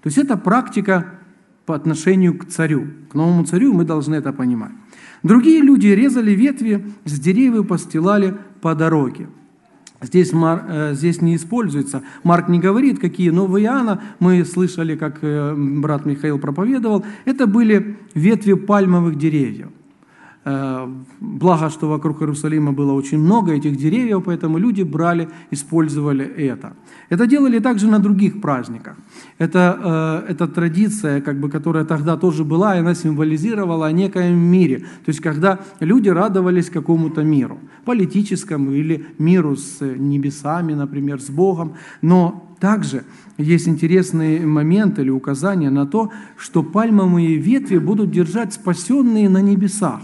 То 0.03 0.09
есть 0.09 0.19
это 0.19 0.37
практика 0.37 1.19
по 1.67 1.75
отношению 1.75 2.37
к 2.37 2.47
царю. 2.47 2.89
К 3.11 3.15
новому 3.15 3.45
царю 3.45 3.73
мы 3.73 3.85
должны 3.85 4.17
это 4.17 4.33
понимать. 4.33 4.73
Другие 5.23 5.61
люди 5.63 5.87
резали 5.87 6.33
ветви 6.33 6.85
с 7.05 7.19
деревьев 7.21 7.65
и 7.65 7.69
постилали 7.69 8.37
по 8.61 8.75
дороге. 8.75 9.29
Здесь, 10.03 10.33
э, 10.33 10.95
здесь 10.95 11.23
не 11.23 11.37
используется. 11.37 12.03
Марк 12.25 12.49
не 12.49 12.59
говорит, 12.59 12.99
какие, 12.99 13.31
но 13.31 13.47
в 13.47 13.61
Иоанна 13.61 14.03
мы 14.19 14.45
слышали, 14.45 14.97
как 14.97 15.19
э, 15.23 15.55
брат 15.57 16.05
Михаил 16.07 16.39
проповедовал, 16.39 17.05
это 17.25 17.47
были 17.47 17.97
ветви 18.15 18.55
пальмовых 18.55 19.17
деревьев. 19.17 19.69
Э, 20.45 20.89
благо, 21.21 21.71
что 21.71 21.89
вокруг 21.89 22.21
Иерусалима 22.21 22.73
было 22.73 22.93
очень 22.93 23.19
много 23.19 23.53
этих 23.53 23.77
деревьев, 23.77 24.25
поэтому 24.25 24.59
люди 24.59 24.83
брали, 24.83 25.29
использовали 25.53 26.25
это. 26.25 26.73
Это 27.11 27.27
делали 27.27 27.61
также 27.61 27.87
на 27.87 28.01
других 28.01 28.41
праздниках. 28.41 28.97
Это, 29.39 30.25
э, 30.27 30.33
это 30.33 30.49
традиция, 30.49 31.21
как 31.21 31.39
бы, 31.39 31.49
которая 31.49 31.85
тогда 31.85 32.17
тоже 32.17 32.43
была, 32.45 32.77
и 32.77 32.81
она 32.81 32.95
символизировала 32.95 33.87
о 33.87 33.93
некоем 33.93 34.37
мире. 34.37 34.79
То 34.79 35.11
есть, 35.11 35.21
когда 35.21 35.61
люди 35.79 36.09
радовались 36.09 36.71
какому-то 36.71 37.23
миру, 37.23 37.61
политическому 37.85 38.73
или 38.73 39.07
миру 39.19 39.55
с 39.57 39.81
небесами, 39.81 40.75
например, 40.75 41.21
с 41.21 41.31
Богом. 41.31 41.75
Но 42.03 42.57
также 42.59 43.05
есть 43.39 43.69
интересный 43.69 44.45
момент 44.45 44.99
или 44.99 45.11
указание 45.11 45.71
на 45.71 45.87
то, 45.87 46.11
что 46.37 46.65
пальмовые 46.65 47.37
ветви 47.37 47.79
будут 47.79 48.11
держать 48.11 48.55
спасенные 48.55 49.29
на 49.29 49.41
небесах. 49.41 50.01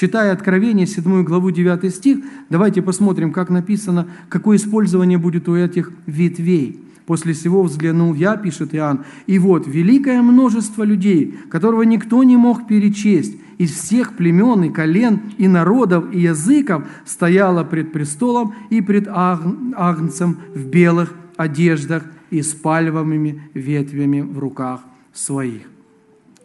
Читая 0.00 0.30
Откровение, 0.32 0.86
7 0.86 1.24
главу, 1.24 1.50
9 1.50 1.92
стих, 1.92 2.18
давайте 2.50 2.82
посмотрим, 2.82 3.32
как 3.32 3.50
написано, 3.50 4.06
какое 4.28 4.56
использование 4.56 5.18
будет 5.18 5.48
у 5.48 5.56
этих 5.56 5.90
ветвей. 6.06 6.80
После 7.04 7.32
всего 7.32 7.64
взглянул 7.64 8.14
я, 8.14 8.36
пишет 8.36 8.76
Иоанн, 8.76 9.04
и 9.26 9.40
вот 9.40 9.66
великое 9.66 10.22
множество 10.22 10.84
людей, 10.84 11.36
которого 11.50 11.82
никто 11.82 12.22
не 12.22 12.36
мог 12.36 12.68
перечесть, 12.68 13.38
из 13.58 13.72
всех 13.72 14.14
племен 14.14 14.62
и 14.62 14.70
колен, 14.70 15.20
и 15.36 15.48
народов, 15.48 16.14
и 16.14 16.20
языков, 16.20 16.84
стояло 17.04 17.64
пред 17.64 17.90
престолом 17.90 18.54
и 18.70 18.80
пред 18.80 19.08
агнцем 19.08 20.38
в 20.54 20.64
белых 20.66 21.12
одеждах 21.36 22.04
и 22.30 22.40
с 22.40 22.54
пальвовыми 22.54 23.50
ветвями 23.52 24.20
в 24.20 24.38
руках 24.38 24.82
своих. 25.12 25.62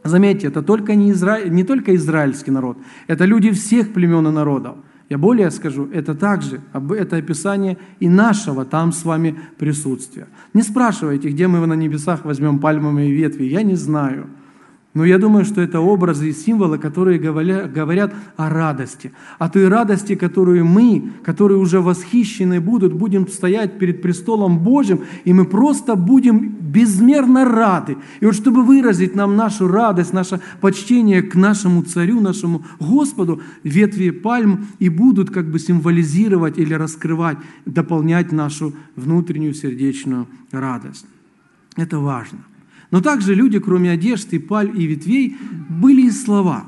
Заметьте, 0.04 0.48
это 0.48 0.62
только 0.62 0.96
не, 0.96 1.12
Изра... 1.12 1.44
не 1.44 1.64
только 1.64 1.96
израильский 1.96 2.52
народ, 2.52 2.78
это 3.08 3.26
люди 3.26 3.52
всех 3.52 3.94
племен 3.94 4.28
и 4.28 4.32
народов. 4.32 4.76
Я 5.10 5.18
более 5.18 5.52
скажу, 5.52 5.90
это 5.94 6.16
также, 6.16 6.62
это 6.74 7.18
описание 7.18 7.78
и 8.00 8.10
нашего 8.10 8.66
там 8.66 8.92
с 8.92 9.06
вами 9.06 9.40
присутствия. 9.58 10.28
Не 10.54 10.62
спрашивайте, 10.62 11.30
где 11.30 11.48
мы 11.48 11.66
на 11.68 11.74
небесах 11.74 12.26
возьмем 12.26 12.60
пальмовые 12.60 13.12
ветви, 13.12 13.44
я 13.46 13.64
не 13.64 13.76
знаю. 13.76 14.28
Но 14.94 15.06
я 15.06 15.18
думаю, 15.18 15.44
что 15.44 15.60
это 15.60 15.80
образы 15.80 16.30
и 16.30 16.34
символы, 16.34 16.78
которые 16.78 17.18
говорят 17.18 18.14
о 18.38 18.50
радости. 18.50 19.12
О 19.40 19.50
той 19.50 19.68
радости, 19.68 20.14
которую 20.14 20.66
мы, 20.66 21.14
которые 21.24 21.58
уже 21.58 21.82
восхищены 21.82 22.62
будут, 22.62 22.94
будем 22.94 23.28
стоять 23.28 23.80
перед 23.80 24.04
престолом 24.04 24.60
Божьим, 24.60 25.02
и 25.24 25.34
мы 25.34 25.46
просто 25.46 25.96
будем 25.96 26.50
безмерно 26.60 27.44
рады. 27.44 27.98
И 28.20 28.26
вот 28.26 28.36
чтобы 28.36 28.64
выразить 28.64 29.16
нам 29.16 29.36
нашу 29.36 29.68
радость, 29.68 30.14
наше 30.14 30.40
почтение 30.62 31.24
к 31.24 31.34
нашему 31.34 31.82
царю, 31.82 32.22
нашему 32.22 32.64
Господу, 32.80 33.42
ветви 33.64 34.12
пальм 34.12 34.68
и 34.78 34.90
будут 34.90 35.32
как 35.32 35.50
бы 35.50 35.58
символизировать 35.58 36.60
или 36.60 36.76
раскрывать, 36.76 37.40
дополнять 37.66 38.32
нашу 38.32 38.74
внутреннюю 38.96 39.56
сердечную 39.56 40.28
радость. 40.52 41.08
Это 41.78 41.98
важно. 41.98 42.40
Но 42.92 43.02
также 43.02 43.34
люди, 43.34 43.60
кроме 43.60 43.92
одежды, 43.92 44.40
паль 44.40 44.72
и 44.76 44.86
ветвей, 44.86 45.38
были 45.70 46.04
и 46.04 46.12
слова. 46.12 46.66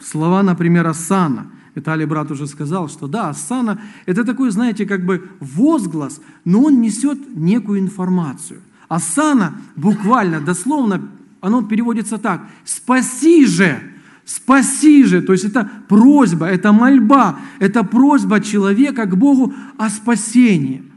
Слова, 0.00 0.42
например, 0.42 0.86
Асана. 0.86 1.48
Виталий 1.74 2.06
брат 2.06 2.30
уже 2.30 2.46
сказал, 2.46 2.88
что 2.88 3.06
да, 3.06 3.28
Асана– 3.28 3.80
это 4.06 4.24
такой, 4.24 4.50
знаете, 4.50 4.86
как 4.86 5.04
бы 5.04 5.28
возглас, 5.40 6.22
но 6.44 6.62
он 6.62 6.80
несет 6.80 7.36
некую 7.36 7.80
информацию. 7.80 8.60
Асана 8.88 9.60
буквально, 9.76 10.40
дословно, 10.40 11.08
оно 11.42 11.62
переводится 11.62 12.16
так– 12.16 12.48
«спаси 12.64 13.44
же», 13.44 13.78
«спаси 14.24 15.04
же», 15.04 15.20
то 15.20 15.32
есть 15.32 15.44
это 15.44 15.70
просьба, 15.88 16.46
это 16.46 16.72
мольба, 16.72 17.38
это 17.58 17.84
просьба 17.84 18.40
человека 18.40 19.04
к 19.04 19.16
Богу 19.16 19.52
о 19.76 19.90
спасении– 19.90 20.82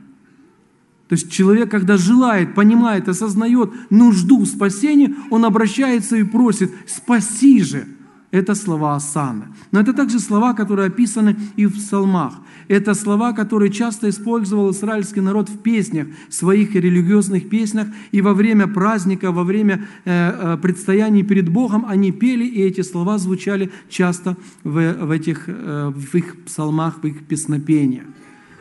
то 1.10 1.16
есть 1.16 1.32
человек, 1.32 1.72
когда 1.72 1.98
желает, 1.98 2.54
понимает, 2.54 3.10
осознает 3.10 3.72
нужду 3.90 4.42
в 4.42 4.46
спасении, 4.46 5.16
он 5.32 5.44
обращается 5.44 6.16
и 6.18 6.24
просит 6.24 6.72
«спаси 6.86 7.64
же». 7.64 7.88
Это 8.32 8.54
слова 8.54 8.96
Асана. 8.96 9.48
Но 9.72 9.80
это 9.80 9.92
также 9.94 10.20
слова, 10.20 10.54
которые 10.54 10.90
описаны 10.90 11.36
и 11.56 11.66
в 11.66 11.74
псалмах. 11.74 12.36
Это 12.68 12.94
слова, 12.94 13.34
которые 13.34 13.72
часто 13.72 14.08
использовал 14.08 14.70
израильский 14.70 15.22
народ 15.22 15.50
в 15.50 15.58
песнях, 15.58 16.06
своих 16.30 16.76
религиозных 16.76 17.50
песнях, 17.50 17.88
и 18.12 18.22
во 18.22 18.36
время 18.36 18.68
праздника, 18.68 19.32
во 19.32 19.44
время 19.44 19.88
э, 20.06 20.12
э, 20.12 20.58
предстояний 20.62 21.24
перед 21.24 21.50
Богом 21.50 21.86
они 21.88 22.12
пели, 22.12 22.46
и 22.46 22.62
эти 22.62 22.82
слова 22.82 23.18
звучали 23.18 23.72
часто 23.90 24.38
в, 24.64 25.10
этих, 25.10 25.46
э, 25.48 25.92
в 25.96 26.16
их 26.16 26.44
псалмах, 26.46 27.02
в 27.02 27.08
их 27.08 27.26
песнопениях. 27.26 28.06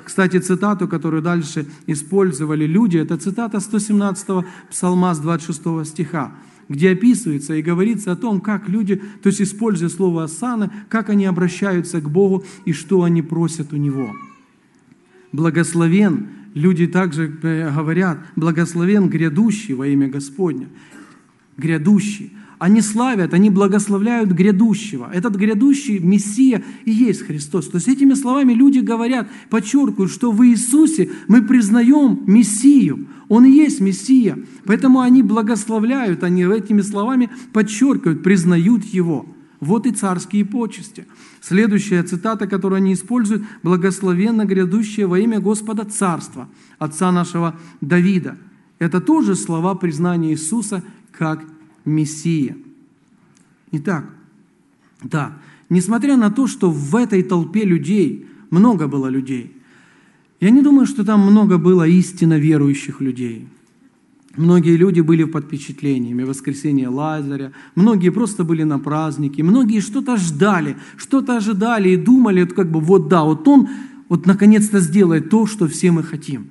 Кстати, 0.08 0.38
цитату, 0.38 0.88
которую 0.88 1.20
дальше 1.20 1.66
использовали 1.86 2.64
люди, 2.66 2.96
это 2.96 3.18
цитата 3.18 3.60
117 3.60 4.26
псалма 4.70 5.14
с 5.14 5.18
26 5.18 5.86
стиха, 5.86 6.32
где 6.70 6.92
описывается 6.92 7.54
и 7.54 7.60
говорится 7.60 8.12
о 8.12 8.16
том, 8.16 8.40
как 8.40 8.70
люди, 8.70 9.02
то 9.22 9.28
есть 9.28 9.42
используя 9.42 9.90
слово 9.90 10.24
«асана», 10.24 10.72
как 10.88 11.10
они 11.10 11.26
обращаются 11.26 12.00
к 12.00 12.08
Богу 12.08 12.42
и 12.64 12.72
что 12.72 13.02
они 13.02 13.20
просят 13.20 13.74
у 13.74 13.76
Него. 13.76 14.10
Благословен, 15.32 16.28
люди 16.54 16.86
также 16.86 17.30
э, 17.42 17.70
говорят, 17.70 18.18
благословен 18.34 19.10
грядущий 19.10 19.74
во 19.74 19.88
имя 19.88 20.08
Господня. 20.08 20.68
Грядущий. 21.58 22.32
Они 22.58 22.80
славят, 22.80 23.34
они 23.34 23.50
благословляют 23.50 24.30
грядущего. 24.30 25.08
Этот 25.12 25.36
грядущий 25.36 25.98
Мессия 25.98 26.64
и 26.84 26.90
есть 26.90 27.22
Христос. 27.22 27.68
То 27.68 27.76
есть 27.76 27.86
этими 27.86 28.14
словами 28.14 28.52
люди 28.52 28.80
говорят, 28.80 29.28
подчеркивают, 29.48 30.10
что 30.10 30.32
в 30.32 30.44
Иисусе 30.44 31.10
мы 31.28 31.42
признаем 31.42 32.20
Мессию. 32.26 33.06
Он 33.28 33.44
и 33.44 33.50
есть 33.50 33.80
Мессия. 33.80 34.38
Поэтому 34.64 35.00
они 35.00 35.22
благословляют, 35.22 36.24
они 36.24 36.42
этими 36.44 36.80
словами 36.80 37.30
подчеркивают, 37.52 38.24
признают 38.24 38.84
Его. 38.84 39.26
Вот 39.60 39.86
и 39.86 39.92
царские 39.92 40.44
почести. 40.44 41.06
Следующая 41.40 42.02
цитата, 42.02 42.46
которую 42.46 42.78
они 42.78 42.92
используют, 42.92 43.44
«Благословенно 43.62 44.44
грядущее 44.44 45.06
во 45.06 45.18
имя 45.18 45.40
Господа 45.40 45.84
Царства, 45.84 46.48
Отца 46.78 47.10
нашего 47.12 47.56
Давида». 47.80 48.36
Это 48.78 49.00
тоже 49.00 49.34
слова 49.34 49.74
признания 49.74 50.30
Иисуса 50.30 50.84
как 51.18 51.44
Мессия. 51.84 52.56
Итак, 53.72 54.08
да, 55.02 55.38
несмотря 55.68 56.16
на 56.16 56.30
то, 56.30 56.46
что 56.46 56.70
в 56.70 56.94
этой 56.94 57.24
толпе 57.24 57.64
людей, 57.64 58.26
много 58.50 58.86
было 58.86 59.08
людей, 59.08 59.52
я 60.40 60.50
не 60.50 60.62
думаю, 60.62 60.86
что 60.86 61.04
там 61.04 61.20
много 61.20 61.58
было 61.58 61.86
истинно 61.88 62.38
верующих 62.38 63.00
людей. 63.00 63.48
Многие 64.36 64.76
люди 64.76 65.00
были 65.00 65.24
под 65.24 65.46
впечатлениями 65.46 66.22
воскресения 66.22 66.88
Лазаря, 66.88 67.50
многие 67.74 68.10
просто 68.10 68.44
были 68.44 68.62
на 68.62 68.78
празднике, 68.78 69.42
многие 69.42 69.80
что-то 69.80 70.16
ждали, 70.16 70.76
что-то 70.96 71.36
ожидали 71.36 71.88
и 71.90 71.96
думали, 71.96 72.44
как 72.44 72.70
бы 72.70 72.78
вот 72.78 73.08
да, 73.08 73.24
вот 73.24 73.48
он 73.48 73.68
вот 74.08 74.26
наконец-то 74.26 74.78
сделает 74.78 75.30
то, 75.30 75.46
что 75.46 75.66
все 75.66 75.90
мы 75.90 76.04
хотим. 76.04 76.50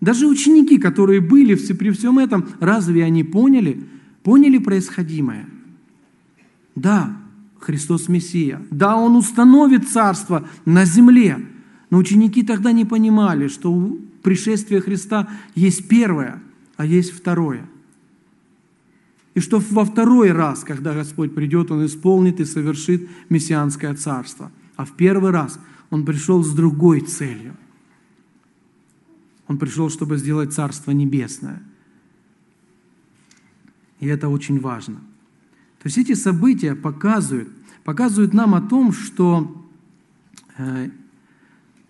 Даже 0.00 0.26
ученики, 0.26 0.78
которые 0.78 1.20
были 1.20 1.54
при 1.54 1.90
всем 1.90 2.18
этом, 2.18 2.48
разве 2.58 3.04
они 3.04 3.22
поняли, 3.22 3.86
Поняли 4.22 4.58
происходимое? 4.58 5.46
Да, 6.74 7.16
Христос 7.58 8.08
Мессия. 8.08 8.62
Да, 8.70 8.96
Он 8.96 9.16
установит 9.16 9.88
царство 9.88 10.46
на 10.64 10.84
земле. 10.84 11.38
Но 11.88 11.98
ученики 11.98 12.42
тогда 12.42 12.72
не 12.72 12.84
понимали, 12.84 13.48
что 13.48 13.72
у 13.72 13.98
пришествия 14.22 14.80
Христа 14.80 15.28
есть 15.54 15.88
первое, 15.88 16.42
а 16.76 16.86
есть 16.86 17.12
второе. 17.12 17.66
И 19.34 19.40
что 19.40 19.62
во 19.70 19.84
второй 19.84 20.32
раз, 20.32 20.64
когда 20.64 20.92
Господь 20.92 21.34
придет, 21.34 21.70
Он 21.70 21.86
исполнит 21.86 22.40
и 22.40 22.44
совершит 22.44 23.08
мессианское 23.30 23.94
царство. 23.94 24.52
А 24.76 24.84
в 24.84 24.92
первый 24.92 25.30
раз 25.30 25.58
Он 25.88 26.04
пришел 26.04 26.44
с 26.44 26.52
другой 26.52 27.00
целью. 27.00 27.56
Он 29.50 29.58
пришел, 29.58 29.90
чтобы 29.90 30.16
сделать 30.16 30.52
царство 30.52 30.92
небесное. 30.92 31.60
И 33.98 34.06
это 34.06 34.28
очень 34.28 34.60
важно. 34.60 34.94
То 35.82 35.86
есть 35.86 35.98
эти 35.98 36.14
события 36.14 36.76
показывают, 36.76 37.48
показывают 37.82 38.32
нам 38.32 38.54
о 38.54 38.60
том, 38.60 38.92
что, 38.92 39.68
э, 40.56 40.90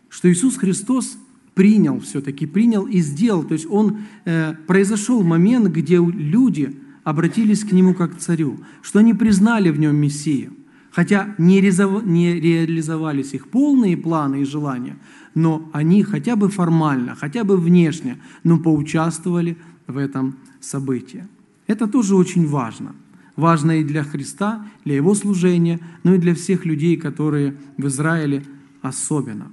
что 0.09 0.33
Иисус 0.33 0.57
Христос 0.57 1.19
принял 1.55 2.01
все-таки, 2.01 2.47
принял 2.47 2.87
и 2.87 3.01
сделал. 3.01 3.45
То 3.45 3.53
есть 3.53 3.67
он, 3.69 4.05
э, 4.25 4.55
произошел 4.67 5.23
момент, 5.23 5.67
где 5.67 5.97
люди 5.99 6.75
обратились 7.05 7.63
к 7.63 7.73
Нему 7.73 7.93
как 7.93 8.17
к 8.17 8.21
царю, 8.21 8.59
что 8.81 9.01
они 9.01 9.13
признали 9.13 9.69
в 9.69 9.79
Нем 9.79 9.97
Мессию. 9.97 10.55
Хотя 10.91 11.35
не, 11.39 11.61
реализовались 11.61 13.35
их 13.35 13.49
полные 13.49 13.97
планы 13.97 14.43
и 14.43 14.45
желания, 14.45 14.97
но 15.35 15.69
они 15.73 16.03
хотя 16.03 16.35
бы 16.35 16.49
формально, 16.49 17.15
хотя 17.15 17.45
бы 17.45 17.57
внешне, 17.57 18.19
но 18.43 18.59
поучаствовали 18.59 19.57
в 19.87 19.97
этом 19.97 20.37
событии. 20.61 21.27
Это 21.67 21.87
тоже 21.87 22.17
очень 22.17 22.47
важно. 22.47 22.95
Важно 23.37 23.81
и 23.81 23.85
для 23.85 24.03
Христа, 24.03 24.67
для 24.85 24.97
Его 24.97 25.15
служения, 25.15 25.79
но 26.03 26.15
и 26.15 26.19
для 26.19 26.35
всех 26.35 26.67
людей, 26.67 26.97
которые 26.97 27.57
в 27.79 27.87
Израиле 27.87 28.45
особенно. 28.83 29.51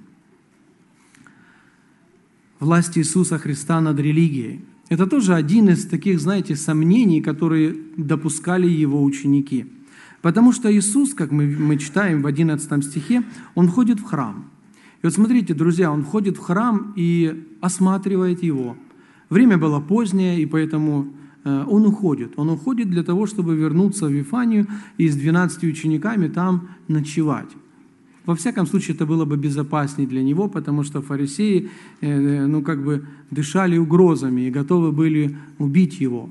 Власть 2.59 2.97
Иисуса 2.97 3.37
Христа 3.37 3.79
над 3.79 3.99
религией. 3.99 4.65
Это 4.89 5.05
тоже 5.05 5.35
один 5.35 5.69
из 5.69 5.85
таких, 5.85 6.19
знаете, 6.19 6.55
сомнений, 6.55 7.21
которые 7.21 7.75
допускали 7.97 8.67
Его 8.67 9.03
ученики. 9.03 9.67
Потому 10.21 10.51
что 10.51 10.73
Иисус, 10.73 11.13
как 11.13 11.31
мы, 11.31 11.45
мы 11.45 11.77
читаем 11.77 12.21
в 12.21 12.27
11 12.27 12.83
стихе, 12.83 13.23
Он 13.55 13.67
входит 13.67 13.99
в 13.99 14.03
храм. 14.03 14.49
И 15.01 15.05
вот 15.05 15.13
смотрите, 15.13 15.53
друзья, 15.53 15.91
Он 15.91 16.03
входит 16.03 16.37
в 16.37 16.41
храм 16.41 16.93
и 16.95 17.47
осматривает 17.61 18.43
его. 18.43 18.75
Время 19.29 19.57
было 19.57 19.79
позднее, 19.79 20.41
и 20.41 20.45
поэтому 20.45 21.13
Э, 21.47 21.63
он 21.67 21.85
уходит. 21.85 22.33
Он 22.37 22.49
уходит 22.49 22.89
для 22.89 23.03
того, 23.03 23.25
чтобы 23.25 23.55
вернуться 23.55 24.07
в 24.07 24.11
Вифанию 24.11 24.67
и 24.97 25.07
с 25.07 25.15
12 25.15 25.63
учениками 25.63 26.27
там 26.27 26.69
ночевать. 26.89 27.49
Во 28.25 28.35
всяком 28.35 28.67
случае, 28.67 28.95
это 28.95 29.05
было 29.05 29.25
бы 29.25 29.37
безопаснее 29.37 30.07
для 30.07 30.21
него, 30.23 30.49
потому 30.49 30.83
что 30.83 31.01
фарисеи, 31.01 31.69
э, 32.01 32.45
ну, 32.47 32.61
как 32.61 32.83
бы 32.83 33.05
дышали 33.31 33.77
угрозами 33.77 34.41
и 34.41 34.51
готовы 34.51 34.91
были 34.91 35.37
убить 35.59 36.01
его. 36.01 36.29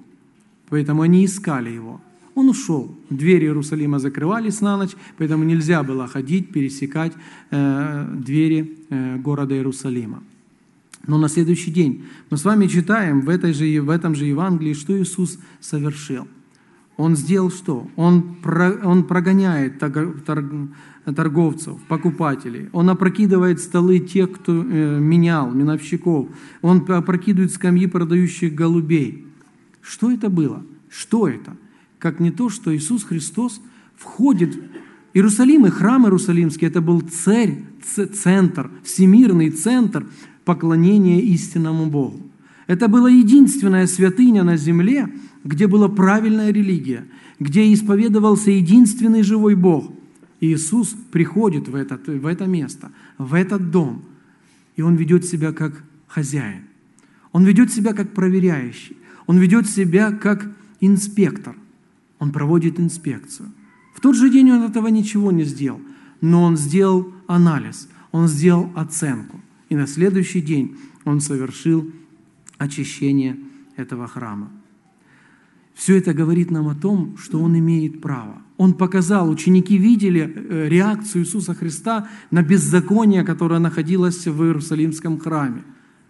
Поэтому 0.68 1.02
они 1.02 1.24
искали 1.24 1.70
его. 1.70 2.00
Он 2.36 2.50
ушел. 2.50 2.94
Двери 3.08 3.46
Иерусалима 3.46 3.98
закрывались 3.98 4.60
на 4.60 4.76
ночь, 4.76 4.94
поэтому 5.16 5.44
нельзя 5.44 5.82
было 5.82 6.06
ходить, 6.06 6.52
пересекать 6.52 7.14
э, 7.50 8.14
двери 8.14 8.78
э, 8.90 9.16
города 9.16 9.54
Иерусалима. 9.54 10.22
Но 11.06 11.16
на 11.16 11.30
следующий 11.30 11.70
день 11.70 12.04
мы 12.28 12.36
с 12.36 12.44
вами 12.44 12.66
читаем 12.66 13.22
в, 13.22 13.30
этой 13.30 13.54
же, 13.54 13.80
в 13.80 13.88
этом 13.88 14.14
же 14.14 14.26
Евангелии, 14.26 14.74
что 14.74 15.00
Иисус 15.00 15.38
совершил. 15.60 16.28
Он 16.98 17.16
сделал 17.16 17.50
что? 17.50 17.88
Он, 17.96 18.34
про, 18.42 18.70
он 18.84 19.04
прогоняет 19.04 19.78
торговцев, 19.78 21.80
покупателей. 21.88 22.68
Он 22.72 22.90
опрокидывает 22.90 23.60
столы 23.60 23.98
тех, 23.98 24.30
кто 24.30 24.52
э, 24.52 24.98
менял, 25.00 25.50
миновщиков. 25.52 26.28
Он 26.60 26.84
опрокидывает 26.86 27.52
скамьи 27.52 27.86
продающих 27.86 28.54
голубей. 28.54 29.26
Что 29.80 30.10
это 30.10 30.28
было? 30.28 30.62
Что 30.90 31.28
это? 31.28 31.56
Как 31.98 32.20
не 32.20 32.30
то, 32.30 32.48
что 32.48 32.74
Иисус 32.74 33.04
Христос 33.04 33.60
входит 33.96 34.58
Иерусалим 35.14 35.64
и 35.66 35.70
храм 35.70 36.04
Иерусалимский– 36.04 36.66
это 36.68 36.82
был 36.82 37.00
царь, 37.00 37.62
центр, 38.12 38.70
всемирный 38.84 39.50
центр 39.50 40.06
поклонения 40.44 41.20
истинному 41.20 41.86
Богу. 41.86 42.20
Это 42.66 42.88
была 42.88 43.08
единственная 43.08 43.86
святыня 43.86 44.42
на 44.42 44.56
земле, 44.56 45.08
где 45.42 45.68
была 45.68 45.88
правильная 45.88 46.50
религия, 46.50 47.06
где 47.38 47.72
исповедовался 47.72 48.50
единственный 48.50 49.22
живой 49.22 49.54
Бог. 49.54 49.90
И 50.40 50.52
Иисус 50.52 50.94
приходит 51.12 51.68
в, 51.68 51.74
этот, 51.74 52.08
в 52.08 52.26
это 52.26 52.44
место, 52.44 52.90
в 53.16 53.32
этот 53.32 53.70
дом, 53.70 54.04
и 54.76 54.82
Он 54.82 54.96
ведет 54.96 55.24
себя 55.24 55.52
как 55.52 55.82
хозяин. 56.08 56.64
Он 57.32 57.44
ведет 57.44 57.72
себя 57.72 57.92
как 57.92 58.12
проверяющий. 58.12 58.96
Он 59.26 59.38
ведет 59.38 59.68
себя 59.68 60.10
как 60.10 60.50
инспектор. 60.80 61.54
Он 62.18 62.32
проводит 62.32 62.80
инспекцию. 62.80 63.52
В 63.94 64.00
тот 64.00 64.16
же 64.16 64.30
день 64.30 64.50
он 64.50 64.62
этого 64.62 64.88
ничего 64.88 65.32
не 65.32 65.44
сделал, 65.44 65.80
но 66.20 66.42
он 66.42 66.56
сделал 66.56 67.12
анализ, 67.26 67.88
он 68.12 68.28
сделал 68.28 68.70
оценку. 68.74 69.40
И 69.68 69.76
на 69.76 69.86
следующий 69.86 70.40
день 70.40 70.76
он 71.04 71.20
совершил 71.20 71.90
очищение 72.58 73.36
этого 73.76 74.06
храма. 74.06 74.50
Все 75.74 75.98
это 75.98 76.14
говорит 76.14 76.50
нам 76.50 76.68
о 76.68 76.74
том, 76.74 77.16
что 77.18 77.40
он 77.40 77.58
имеет 77.58 78.00
право. 78.00 78.40
Он 78.56 78.72
показал, 78.72 79.28
ученики 79.28 79.76
видели 79.76 80.20
э, 80.34 80.68
реакцию 80.68 81.22
Иисуса 81.22 81.54
Христа 81.54 82.08
на 82.30 82.42
беззаконие, 82.42 83.24
которое 83.24 83.60
находилось 83.60 84.26
в 84.26 84.42
Иерусалимском 84.42 85.18
храме. 85.18 85.64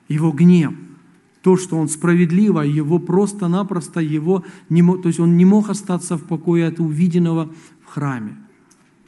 Его 0.08 0.30
гнев, 0.30 0.72
то, 1.46 1.56
что 1.56 1.78
он 1.78 1.88
справедливо, 1.88 2.62
его 2.62 2.98
просто-напросто, 2.98 4.00
его 4.00 4.42
не 4.68 4.82
мог, 4.82 5.02
то 5.02 5.08
есть 5.08 5.20
он 5.20 5.36
не 5.36 5.44
мог 5.44 5.70
остаться 5.70 6.16
в 6.16 6.22
покое 6.22 6.66
от 6.66 6.80
увиденного 6.80 7.48
в 7.84 7.86
храме. 7.86 8.36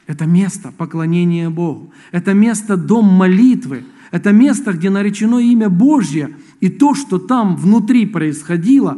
Это 0.07 0.25
место 0.25 0.71
поклонения 0.71 1.49
Богу. 1.49 1.91
Это 2.13 2.33
место 2.33 2.77
дом 2.77 3.03
молитвы. 3.03 3.83
Это 4.11 4.31
место, 4.31 4.71
где 4.71 4.89
наречено 4.89 5.39
имя 5.39 5.69
Божье. 5.69 6.29
И 6.61 6.69
то, 6.69 6.95
что 6.95 7.19
там 7.19 7.57
внутри 7.57 8.05
происходило, 8.05 8.97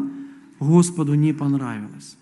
Господу 0.59 1.15
не 1.15 1.33
понравилось. 1.33 2.17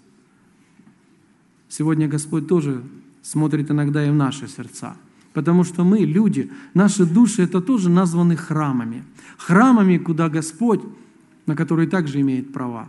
Сегодня 1.67 2.07
Господь 2.07 2.47
тоже 2.47 2.81
смотрит 3.23 3.69
иногда 3.71 4.07
и 4.07 4.09
в 4.09 4.15
наши 4.15 4.47
сердца. 4.47 4.95
Потому 5.33 5.65
что 5.65 5.83
мы, 5.83 5.97
люди, 5.99 6.49
наши 6.73 7.05
души, 7.05 7.43
это 7.43 7.59
тоже 7.59 7.89
названы 7.89 8.37
храмами. 8.37 9.03
Храмами, 9.37 9.97
куда 9.97 10.29
Господь, 10.29 10.81
на 11.49 11.55
который 11.57 11.87
также 11.87 12.21
имеет 12.21 12.53
права. 12.53 12.87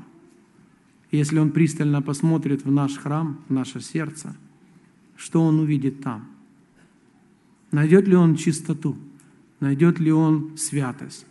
Если 1.11 1.40
Он 1.40 1.51
пристально 1.51 2.01
посмотрит 2.01 2.64
в 2.64 2.70
наш 2.70 2.96
храм, 2.96 3.40
в 3.49 3.53
наше 3.53 3.81
сердце– 3.81 4.37
что 5.20 5.42
он 5.42 5.61
увидит 5.61 6.01
там. 6.01 6.27
Найдет 7.73 8.09
ли 8.09 8.16
он 8.16 8.37
чистоту? 8.37 8.96
Найдет 9.61 10.01
ли 10.01 10.11
он 10.11 10.57
святость? 10.57 11.27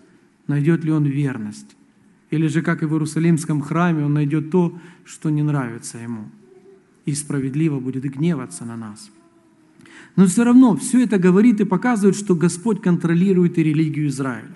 Найдет 0.45 0.83
ли 0.83 0.91
он 0.91 1.05
верность? 1.05 1.75
Или 2.29 2.45
же, 2.47 2.61
как 2.61 2.83
и 2.83 2.85
в 2.85 2.93
Иерусалимском 2.93 3.61
храме, 3.61 4.05
он 4.05 4.13
найдет 4.13 4.51
то, 4.51 4.77
что 5.05 5.31
не 5.31 5.41
нравится 5.41 5.97
ему. 5.97 6.29
И 7.05 7.13
справедливо 7.13 7.79
будет 7.79 8.03
гневаться 8.03 8.63
на 8.63 8.77
нас. 8.77 9.09
Но 10.15 10.27
все 10.27 10.43
равно 10.43 10.75
все 10.75 11.03
это 11.03 11.17
говорит 11.17 11.59
и 11.59 11.65
показывает, 11.65 12.15
что 12.15 12.35
Господь 12.35 12.83
контролирует 12.83 13.57
и 13.57 13.63
религию 13.63 14.07
Израиля. 14.09 14.55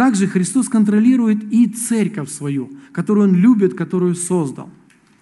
Также 0.00 0.26
Христос 0.26 0.70
контролирует 0.70 1.52
и 1.52 1.66
церковь 1.66 2.30
свою, 2.30 2.70
которую 2.90 3.28
Он 3.28 3.34
любит, 3.34 3.74
которую 3.74 4.14
создал. 4.14 4.70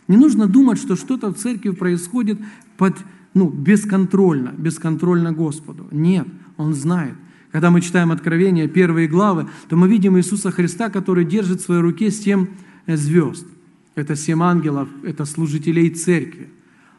Не 0.06 0.16
нужно 0.16 0.46
думать, 0.46 0.78
что 0.78 0.94
что-то 0.94 1.32
в 1.32 1.36
церкви 1.36 1.70
происходит 1.70 2.38
под 2.76 2.96
ну, 3.34 3.48
бесконтрольно, 3.48 4.54
бесконтрольно 4.56 5.32
Господу. 5.32 5.88
Нет, 5.90 6.28
Он 6.56 6.74
знает. 6.74 7.14
Когда 7.50 7.72
мы 7.72 7.80
читаем 7.80 8.12
Откровение, 8.12 8.68
первые 8.68 9.08
главы, 9.08 9.48
то 9.68 9.74
мы 9.74 9.88
видим 9.88 10.16
Иисуса 10.16 10.52
Христа, 10.52 10.90
который 10.90 11.24
держит 11.24 11.60
в 11.60 11.64
своей 11.64 11.80
руке 11.80 12.12
семь 12.12 12.46
э, 12.86 12.96
звезд. 12.96 13.48
Это 13.96 14.14
семь 14.14 14.44
ангелов, 14.44 14.88
это 15.02 15.24
служителей 15.24 15.90
церкви. 15.90 16.50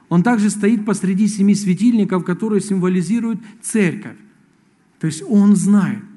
Он 0.09 0.21
также 0.21 0.49
стоит 0.49 0.83
посреди 0.85 1.29
семи 1.29 1.55
светильников, 1.55 2.25
которые 2.25 2.59
символизируют 2.59 3.39
церковь. 3.61 4.17
То 4.99 5.07
есть 5.07 5.23
Он 5.25 5.55
знает. 5.55 6.08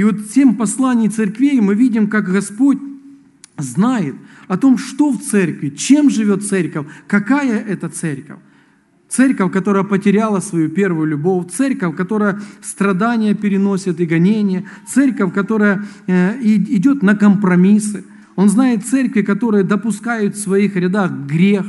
И 0.00 0.02
вот 0.02 0.16
семь 0.34 0.54
посланий 0.54 1.10
церквей 1.10 1.60
мы 1.60 1.74
видим, 1.74 2.08
как 2.08 2.24
Господь 2.24 2.78
знает 3.58 4.14
о 4.48 4.56
том, 4.56 4.78
что 4.78 5.12
в 5.12 5.20
церкви, 5.20 5.68
чем 5.68 6.08
живет 6.08 6.42
церковь, 6.42 6.86
какая 7.06 7.60
это 7.60 7.90
церковь. 7.90 8.38
Церковь, 9.10 9.52
которая 9.52 9.84
потеряла 9.84 10.40
свою 10.40 10.70
первую 10.70 11.06
любовь, 11.06 11.52
церковь, 11.52 11.94
которая 11.96 12.40
страдания 12.62 13.34
переносит 13.34 14.00
и 14.00 14.06
гонения, 14.06 14.64
церковь, 14.86 15.34
которая 15.34 15.84
э, 16.06 16.42
идет 16.42 17.02
на 17.02 17.14
компромиссы. 17.14 18.02
Он 18.36 18.48
знает 18.48 18.86
церкви, 18.86 19.20
которые 19.20 19.64
допускают 19.64 20.34
в 20.34 20.40
своих 20.40 20.76
рядах 20.76 21.12
грех. 21.28 21.66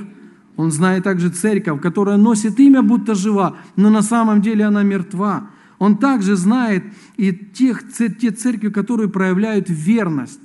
Он 0.55 0.71
знает 0.71 1.03
также 1.03 1.31
церковь, 1.31 1.81
которая 1.81 2.15
носит 2.15 2.57
имя, 2.61 2.81
будто 2.81 3.13
жива, 3.13 3.57
но 3.75 3.89
на 3.89 4.01
самом 4.01 4.41
деле 4.41 4.63
она 4.63 4.83
мертва. 4.83 5.49
Он 5.81 5.97
также 5.97 6.35
знает 6.35 6.83
и 7.17 7.33
тех, 7.33 7.91
те 7.91 8.29
церкви, 8.29 8.69
которые 8.69 9.09
проявляют 9.09 9.65
верность 9.67 10.39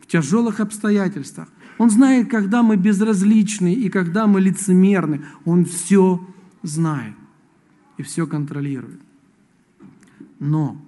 в 0.00 0.06
тяжелых 0.06 0.58
обстоятельствах. 0.58 1.48
Он 1.76 1.90
знает, 1.90 2.30
когда 2.30 2.62
мы 2.62 2.76
безразличны 2.76 3.74
и 3.74 3.90
когда 3.90 4.26
мы 4.26 4.40
лицемерны. 4.40 5.20
Он 5.44 5.66
все 5.66 6.26
знает 6.62 7.12
и 7.98 8.02
все 8.02 8.26
контролирует. 8.26 9.02
Но 10.38 10.80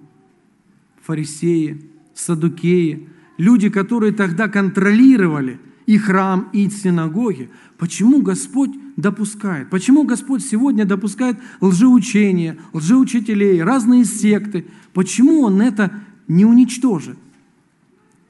фарисеи, 1.03 1.91
садукеи, 2.15 3.11
люди, 3.37 3.69
которые 3.69 4.12
тогда 4.12 4.49
контролировали 4.49 5.61
и 5.85 5.99
храм, 5.99 6.49
и 6.55 6.71
синагоги, 6.71 7.51
почему 7.77 8.23
Господь 8.23 8.71
допускает? 8.97 9.71
Почему 9.71 10.05
Господь 10.05 10.45
сегодня 10.45 10.85
допускает 10.85 11.39
лжеучения, 11.61 12.57
лжеучителей, 12.73 13.63
разные 13.63 14.05
секты? 14.05 14.67
Почему 14.93 15.43
Он 15.43 15.61
это 15.61 15.93
не 16.29 16.45
уничтожит? 16.45 17.19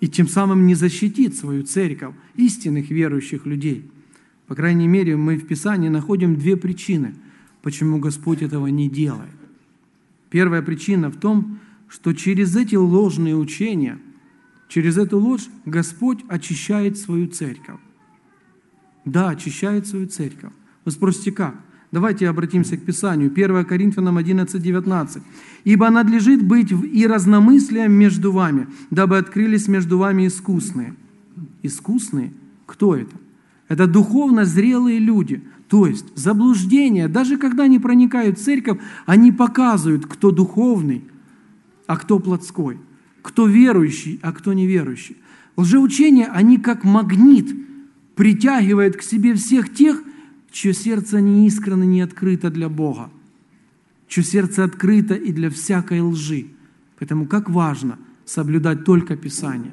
и 0.01 0.09
тем 0.09 0.29
самым 0.29 0.67
не 0.67 0.75
защитит 0.75 1.37
свою 1.37 1.63
церковь, 1.63 2.15
истинных 2.37 2.91
верующих 2.91 3.47
людей. 3.47 3.91
По 4.47 4.55
крайней 4.55 4.87
мере, 4.87 5.17
мы 5.17 5.37
в 5.37 5.47
Писании 5.47 5.89
находим 5.89 6.37
две 6.37 6.57
причины, 6.57 7.15
почему 7.63 7.99
Господь 7.99 8.43
этого 8.43 8.67
не 8.69 8.89
делает. 8.89 9.35
Первая 10.31 10.63
причина 10.63 11.11
в 11.11 11.17
том, 11.17 11.59
что 11.89 12.13
через 12.13 12.55
эти 12.57 12.75
ложные 12.75 13.37
учения, 13.37 13.99
через 14.69 14.99
эту 14.99 15.19
ложь 15.19 15.49
Господь 15.65 16.21
очищает 16.29 16.99
свою 16.99 17.29
церковь. 17.29 17.81
Да, 19.07 19.31
очищает 19.31 19.87
свою 19.87 20.09
церковь. 20.09 20.53
Вы 20.85 20.91
спросите, 20.91 21.33
как? 21.33 21.55
Давайте 21.93 22.29
обратимся 22.29 22.77
к 22.77 22.83
Писанию. 22.83 23.31
1 23.31 23.65
Коринфянам 23.65 24.19
11, 24.19 24.61
19. 24.61 25.23
«Ибо 25.65 25.89
надлежит 25.91 26.45
быть 26.45 26.73
и 26.73 27.07
разномыслием 27.07 27.93
между 27.93 28.33
вами, 28.33 28.67
дабы 28.91 29.17
открылись 29.17 29.69
между 29.69 29.97
вами 29.97 30.27
искусные». 30.27 30.95
Искусные? 31.63 32.33
Кто 32.67 32.97
это? 32.97 33.15
Это 33.69 33.87
духовно 33.87 34.45
зрелые 34.45 34.99
люди. 34.99 35.43
То 35.69 35.87
есть 35.87 36.07
заблуждение, 36.17 37.09
даже 37.09 37.37
когда 37.37 37.65
они 37.65 37.79
проникают 37.79 38.39
в 38.39 38.45
церковь, 38.45 38.79
они 39.07 39.31
показывают, 39.31 40.07
кто 40.07 40.33
духовный, 40.33 41.05
а 41.87 41.97
кто 41.97 42.19
плотской, 42.19 42.79
кто 43.23 43.47
верующий, 43.47 44.19
а 44.23 44.33
кто 44.33 44.53
неверующий. 44.53 45.17
Лжеучения, 45.57 46.27
они 46.27 46.59
как 46.59 46.85
магнит 46.85 47.66
притягивают 48.17 48.97
к 48.97 49.03
себе 49.03 49.35
всех 49.35 49.73
тех, 49.73 50.03
чье 50.51 50.75
сердце 50.75 51.21
не 51.21 51.47
искренно, 51.47 51.85
не 51.85 52.01
открыто 52.01 52.51
для 52.51 52.69
Бога, 52.69 53.11
чье 54.09 54.25
сердце 54.25 54.65
открыто 54.65 55.15
и 55.15 55.33
для 55.33 55.51
всякой 55.51 56.01
лжи. 56.01 56.49
Поэтому 56.99 57.27
как 57.27 57.49
важно 57.49 57.99
соблюдать 58.25 58.85
только 58.85 59.17
Писание. 59.17 59.73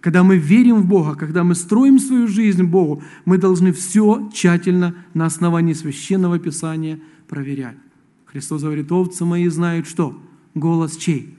Когда 0.00 0.22
мы 0.22 0.36
верим 0.36 0.76
в 0.76 0.86
Бога, 0.86 1.14
когда 1.14 1.44
мы 1.44 1.54
строим 1.54 1.98
свою 1.98 2.28
жизнь 2.28 2.62
Богу, 2.62 3.02
мы 3.24 3.38
должны 3.38 3.72
все 3.72 4.30
тщательно 4.32 4.94
на 5.14 5.26
основании 5.26 5.72
священного 5.72 6.38
Писания 6.38 7.00
проверять. 7.26 7.76
Христос 8.26 8.62
говорит, 8.62 8.92
овцы 8.92 9.24
мои 9.24 9.48
знают 9.48 9.88
что? 9.88 10.20
Голос 10.54 10.96
чей? 10.96 11.36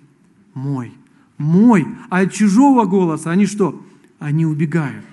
Мой. 0.53 0.91
Мой. 1.37 1.87
А 2.09 2.21
от 2.21 2.33
чужого 2.33 2.85
голоса 2.85 3.31
они 3.31 3.45
что? 3.45 3.81
Они 4.19 4.45
убегают. 4.45 5.05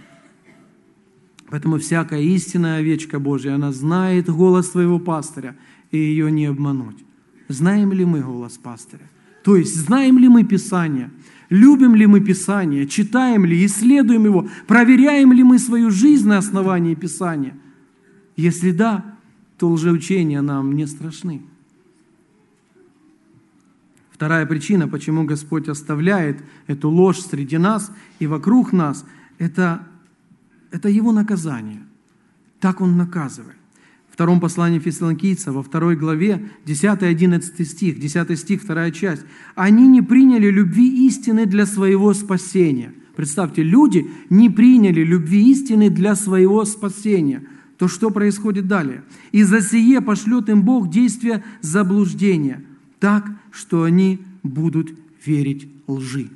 Поэтому 1.52 1.78
всякая 1.78 2.22
истинная 2.22 2.78
овечка 2.78 3.18
Божья, 3.18 3.56
она 3.56 3.72
знает 3.72 4.26
голос 4.30 4.70
своего 4.70 4.98
пастыря, 4.98 5.54
и 5.90 5.98
ее 5.98 6.32
не 6.32 6.46
обмануть. 6.46 7.04
Знаем 7.48 7.92
ли 7.92 8.06
мы 8.06 8.22
голос 8.22 8.52
пастыря? 8.52 9.10
То 9.44 9.56
есть 9.56 9.76
знаем 9.76 10.16
ли 10.16 10.28
мы 10.28 10.44
Писание, 10.44 11.10
любим 11.50 11.94
ли 11.94 12.06
мы 12.06 12.20
Писание, 12.20 12.86
читаем 12.86 13.44
ли, 13.44 13.66
исследуем 13.66 14.24
его, 14.24 14.48
проверяем 14.66 15.30
ли 15.34 15.42
мы 15.42 15.58
свою 15.58 15.90
жизнь 15.90 16.26
на 16.26 16.38
основании 16.38 16.94
Писания. 16.94 17.54
Если 18.34 18.70
да, 18.70 19.04
то 19.58 19.68
лжеучения 19.68 20.40
нам 20.40 20.74
не 20.74 20.86
страшны. 20.86 21.42
Вторая 24.10 24.46
причина, 24.46 24.88
почему 24.88 25.24
Господь 25.24 25.68
оставляет 25.68 26.42
эту 26.66 26.88
ложь 26.88 27.20
среди 27.20 27.58
нас 27.58 27.92
и 28.20 28.26
вокруг 28.26 28.72
нас, 28.72 29.04
это, 29.36 29.86
это 30.72 30.88
Его 30.88 31.12
наказание. 31.12 31.82
Так 32.61 32.80
Он 32.80 32.96
наказывает. 32.96 33.56
Втором 34.11 34.40
послании 34.40 34.78
Фессалоникийца, 34.78 35.52
во 35.52 35.62
второй 35.62 35.96
главе, 35.96 36.50
10-11 36.66 37.64
стих, 37.64 37.98
10 37.98 38.38
стих, 38.38 38.62
вторая 38.62 38.90
часть. 38.90 39.22
«Они 39.54 39.88
не 39.88 40.02
приняли 40.02 40.50
любви 40.50 41.06
истины 41.06 41.46
для 41.46 41.64
своего 41.64 42.12
спасения». 42.12 42.92
Представьте, 43.16 43.62
люди 43.62 44.11
не 44.30 44.48
приняли 44.48 45.02
любви 45.02 45.50
истины 45.50 45.90
для 45.90 46.14
своего 46.14 46.64
спасения. 46.64 47.42
То 47.78 47.88
что 47.88 48.11
происходит 48.11 48.66
далее? 48.66 49.02
«И 49.32 49.42
за 49.44 49.61
сие 49.61 50.00
пошлет 50.00 50.48
им 50.48 50.62
Бог 50.62 50.90
действия 50.90 51.42
заблуждения, 51.62 52.64
так, 53.00 53.30
что 53.50 53.82
они 53.82 54.20
будут 54.42 54.92
верить 55.24 55.68
лжи. 55.87 56.28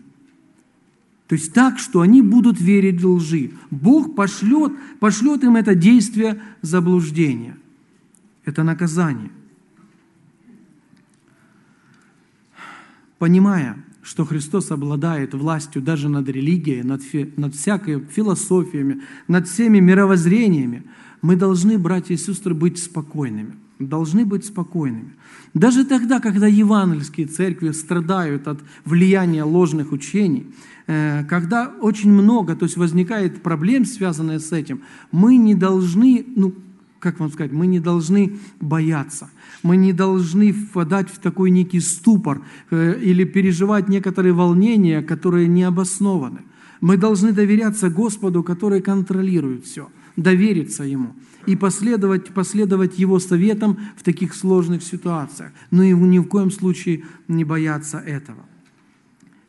То 1.26 1.34
есть 1.34 1.52
так, 1.52 1.78
что 1.78 2.02
они 2.02 2.22
будут 2.22 2.60
верить 2.60 3.02
лжи. 3.02 3.52
Бог 3.70 4.14
пошлет, 4.14 4.72
пошлет 5.00 5.42
им 5.42 5.56
это 5.56 5.74
действие 5.74 6.40
заблуждения. 6.62 7.56
Это 8.44 8.62
наказание. 8.62 9.30
Понимая, 13.18 13.82
что 14.02 14.24
Христос 14.24 14.70
обладает 14.70 15.34
властью 15.34 15.82
даже 15.82 16.08
над 16.08 16.28
религией, 16.28 16.82
над, 16.82 17.02
фи, 17.02 17.32
над 17.36 17.56
всякой 17.56 18.04
философиями, 18.04 19.02
над 19.26 19.48
всеми 19.48 19.80
мировоззрениями, 19.80 20.84
мы 21.22 21.34
должны, 21.34 21.76
братья 21.76 22.14
и 22.14 22.18
сестры, 22.18 22.54
быть 22.54 22.78
спокойными– 22.78 23.56
должны 23.78 24.24
быть 24.24 24.44
спокойными. 24.44 25.12
Даже 25.54 25.84
тогда, 25.84 26.20
когда 26.20 26.46
евангельские 26.46 27.26
церкви 27.26 27.70
страдают 27.72 28.48
от 28.48 28.60
влияния 28.84 29.44
ложных 29.44 29.92
учений, 29.92 30.46
когда 30.86 31.72
очень 31.80 32.12
много, 32.12 32.54
то 32.54 32.64
есть 32.64 32.76
возникает 32.76 33.42
проблем, 33.42 33.84
связанных 33.84 34.40
с 34.40 34.52
этим, 34.52 34.82
мы 35.10 35.36
не 35.36 35.54
должны, 35.54 36.24
ну, 36.36 36.54
как 37.00 37.20
вам 37.20 37.30
сказать, 37.30 37.52
мы 37.52 37.66
не 37.66 37.80
должны 37.80 38.38
бояться, 38.60 39.28
мы 39.62 39.76
не 39.76 39.92
должны 39.92 40.52
впадать 40.52 41.10
в 41.10 41.18
такой 41.18 41.50
некий 41.50 41.80
ступор 41.80 42.42
э, 42.70 43.00
или 43.02 43.24
переживать 43.24 43.88
некоторые 43.88 44.32
волнения, 44.32 45.02
которые 45.02 45.48
не 45.48 45.64
обоснованы. 45.64 46.40
Мы 46.80 46.96
должны 46.96 47.32
доверяться 47.32 47.90
Господу, 47.90 48.42
который 48.42 48.80
контролирует 48.80 49.64
все, 49.64 49.88
довериться 50.16 50.84
Ему 50.84 51.14
и 51.46 51.56
последовать, 51.56 52.34
последовать 52.34 52.98
Его 52.98 53.18
советам 53.18 53.78
в 53.96 54.02
таких 54.02 54.34
сложных 54.34 54.82
ситуациях. 54.82 55.52
Но 55.70 55.82
и 55.82 55.92
ни 55.92 56.18
в 56.18 56.24
коем 56.24 56.50
случае 56.50 57.04
не 57.28 57.44
бояться 57.44 57.98
этого. 57.98 58.44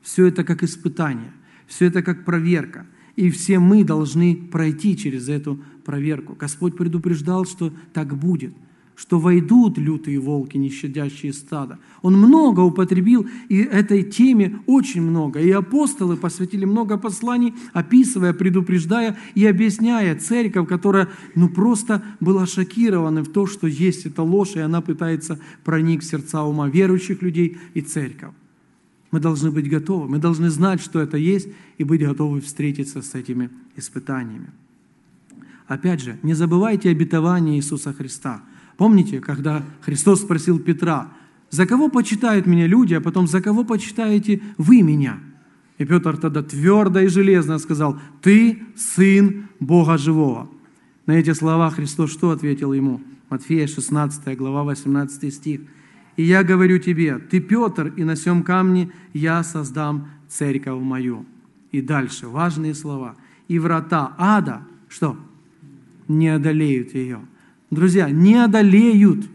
Все 0.08 0.28
это 0.28 0.46
как 0.46 0.64
испытание, 0.64 1.34
все 1.68 1.88
это 1.88 2.02
как 2.02 2.24
проверка. 2.24 2.86
И 3.18 3.30
все 3.30 3.60
мы 3.60 3.84
должны 3.84 4.38
пройти 4.38 4.96
через 4.96 5.28
эту 5.28 5.62
проверку. 5.84 6.34
Господь 6.34 6.78
предупреждал, 6.78 7.44
что 7.44 7.74
так 7.92 8.18
будет– 8.18 8.54
что 8.96 9.20
войдут 9.20 9.78
лютые 9.78 10.20
волки, 10.20 10.58
не 10.58 10.70
щадящие 10.70 11.32
стада. 11.32 11.78
Он 12.02 12.18
много 12.18 12.62
употребил, 12.62 13.28
и 13.48 13.58
этой 13.58 14.02
теме 14.02 14.60
очень 14.66 15.04
много. 15.04 15.40
И 15.40 15.52
апостолы 15.52 16.18
посвятили 16.18 16.66
много 16.66 16.98
посланий, 16.98 17.54
описывая, 17.74 18.34
предупреждая 18.34 19.16
и 19.36 19.46
объясняя 19.46 20.16
церковь, 20.16 20.68
которая 20.68 21.10
ну, 21.36 21.48
просто 21.48 22.02
была 22.20 22.48
шокирована 22.48 23.24
в 23.24 23.28
то, 23.28 23.46
что 23.46 23.68
есть 23.68 24.08
эта 24.08 24.24
ложь, 24.24 24.56
и 24.56 24.62
она 24.62 24.82
пытается 24.82 25.40
проник 25.64 26.02
в 26.02 26.06
сердца 26.06 26.42
ума 26.44 26.68
верующих 26.68 27.22
людей 27.22 27.60
и 27.76 27.82
церковь. 27.82 28.32
Мы 29.12 29.20
должны 29.20 29.52
быть 29.52 29.70
готовы, 29.70 30.08
мы 30.08 30.20
должны 30.20 30.50
знать, 30.50 30.82
что 30.82 31.00
это 31.00 31.18
есть, 31.18 31.48
и 31.78 31.84
быть 31.84 32.02
готовы 32.02 32.42
встретиться 32.42 33.02
с 33.02 33.16
этими 33.16 33.50
испытаниями. 33.76 34.50
Опять 35.68 36.02
же, 36.02 36.18
не 36.24 36.34
забывайте 36.34 36.90
обетование 36.90 37.58
Иисуса 37.58 37.94
Христа– 37.94 38.42
Помните, 38.78 39.20
когда 39.20 39.64
Христос 39.82 40.22
спросил 40.22 40.60
Петра, 40.60 41.12
«За 41.50 41.66
кого 41.66 41.90
почитают 41.90 42.46
меня 42.46 42.68
люди, 42.68 42.94
а 42.94 43.02
потом 43.02 43.28
за 43.28 43.42
кого 43.42 43.64
почитаете 43.64 44.42
вы 44.58 44.82
меня?» 44.82 45.20
И 45.78 45.86
Петр 45.86 46.18
тогда 46.18 46.44
твердо 46.44 47.00
и 47.00 47.08
железно 47.08 47.58
сказал, 47.60 48.00
«Ты 48.22 48.64
сын 48.76 49.48
Бога 49.60 49.98
живого». 49.98 50.50
На 51.06 51.14
эти 51.14 51.34
слова 51.34 51.70
Христос 51.70 52.12
что 52.12 52.32
ответил 52.32 52.74
ему? 52.74 53.02
Матфея 53.30 53.68
16 53.68 54.38
глава 54.38 54.64
18 54.64 55.34
стих. 55.34 55.62
«И 56.18 56.24
я 56.24 56.44
говорю 56.44 56.80
тебе, 56.80 57.20
ты 57.20 57.40
Петр, 57.40 57.94
и 57.96 58.04
на 58.04 58.16
сем 58.16 58.44
камне 58.44 58.92
я 59.14 59.44
создам 59.44 60.10
церковь 60.28 60.82
мою». 60.82 61.26
И 61.72 61.82
дальше 61.82 62.28
важные 62.28 62.76
слова. 62.76 63.16
«И 63.48 63.58
врата 63.60 64.14
ада» 64.18 64.62
что? 64.90 65.16
«Не 66.10 66.30
одолеют 66.30 66.94
ее». 66.94 67.22
Друзья, 67.70 68.10
не 68.10 68.36
одолеют. 68.36 69.28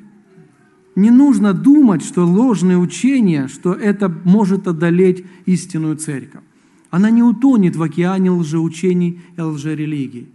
Не 0.95 1.11
нужно 1.11 1.53
думать, 1.53 2.03
что 2.03 2.27
ложные 2.27 2.79
учения, 2.79 3.49
что 3.49 3.73
это 3.73 4.09
может 4.25 4.67
одолеть 4.67 5.25
истинную 5.47 5.97
церковь. 5.97 6.43
Она 6.91 7.11
не 7.11 7.23
утонет 7.23 7.77
в 7.77 7.83
океане 7.83 8.31
лжеучений 8.31 9.21
и 9.37 9.41
лжерелигий. 9.41 10.29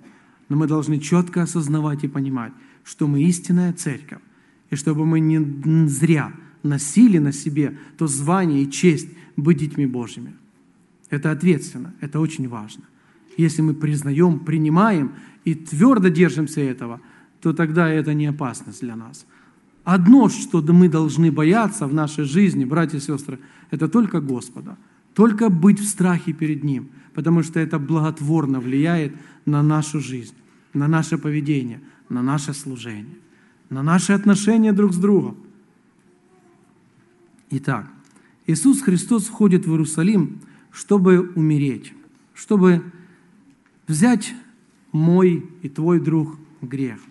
Но 0.50 0.58
мы 0.58 0.68
должны 0.68 1.00
четко 1.00 1.44
осознавать 1.44 2.04
и 2.04 2.08
понимать, 2.08 2.54
что 2.84 3.08
мы 3.08 3.24
истинная 3.24 3.74
церковь. 3.74 4.20
И 4.70 4.76
чтобы 4.76 5.06
мы 5.06 5.20
не 5.20 5.88
зря 5.88 6.34
носили 6.64 7.18
на 7.18 7.32
себе 7.32 7.78
то 7.98 8.08
звание 8.08 8.64
и 8.64 8.72
честь 8.72 9.10
быть 9.36 9.58
детьми 9.58 9.86
Божьими. 9.86 10.34
Это 11.10 11.32
ответственно, 11.32 11.94
это 12.02 12.20
очень 12.20 12.50
важно. 12.50 12.84
Если 13.38 13.62
мы 13.62 13.74
признаем, 13.74 14.40
принимаем 14.40 15.14
и 15.46 15.56
твердо 15.56 16.10
держимся 16.10 16.62
этого– 16.62 17.02
то 17.42 17.54
тогда 17.54 17.90
это 17.90 18.14
не 18.14 18.28
опасность 18.28 18.82
для 18.82 18.96
нас. 18.96 19.26
Одно, 19.84 20.30
что 20.30 20.62
мы 20.62 20.90
должны 20.90 21.32
бояться 21.32 21.88
в 21.88 21.94
нашей 21.94 22.26
жизни, 22.26 22.66
братья 22.66 22.98
и 22.98 23.02
сестры, 23.02 23.40
это 23.72 23.88
только 23.88 24.20
Господа. 24.20 24.78
Только 25.14 25.50
быть 25.50 25.80
в 25.80 25.88
страхе 25.88 26.34
перед 26.34 26.64
Ним, 26.64 26.90
потому 27.14 27.42
что 27.44 27.60
это 27.60 27.80
благотворно 27.80 28.60
влияет 28.60 29.16
на 29.46 29.64
нашу 29.64 30.00
жизнь, 30.00 30.36
на 30.74 30.88
наше 30.88 31.18
поведение, 31.18 31.80
на 32.10 32.22
наше 32.22 32.54
служение, 32.54 33.16
на 33.70 33.84
наши 33.84 34.14
отношения 34.14 34.74
друг 34.74 34.94
с 34.94 34.98
другом. 34.98 35.38
Итак, 37.50 37.88
Иисус 38.46 38.82
Христос 38.82 39.26
входит 39.26 39.66
в 39.66 39.72
Иерусалим, 39.72 40.42
чтобы 40.72 41.32
умереть, 41.36 41.94
чтобы 42.34 42.84
взять 43.88 44.34
мой 44.92 45.50
и 45.62 45.70
твой 45.70 46.00
друг 46.00 46.38
грех– 46.62 47.00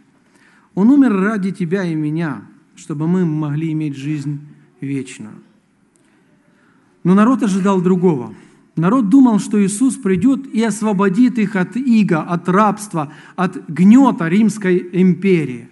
он 0.76 0.90
умер 0.90 1.14
ради 1.14 1.52
тебя 1.52 1.84
и 1.84 1.94
меня, 1.94 2.42
чтобы 2.76 3.08
мы 3.08 3.24
могли 3.24 3.72
иметь 3.72 3.96
жизнь 3.96 4.40
вечную. 4.80 5.32
Но 7.02 7.14
народ 7.14 7.42
ожидал 7.42 7.80
другого. 7.80 8.34
Народ 8.76 9.08
думал, 9.08 9.38
что 9.38 9.64
Иисус 9.64 9.96
придет 9.96 10.46
и 10.54 10.62
освободит 10.62 11.38
их 11.38 11.56
от 11.56 11.76
иго, 11.76 12.20
от 12.20 12.46
рабства, 12.50 13.10
от 13.36 13.66
гнета 13.68 14.28
Римской 14.28 14.90
империи. 14.92 15.70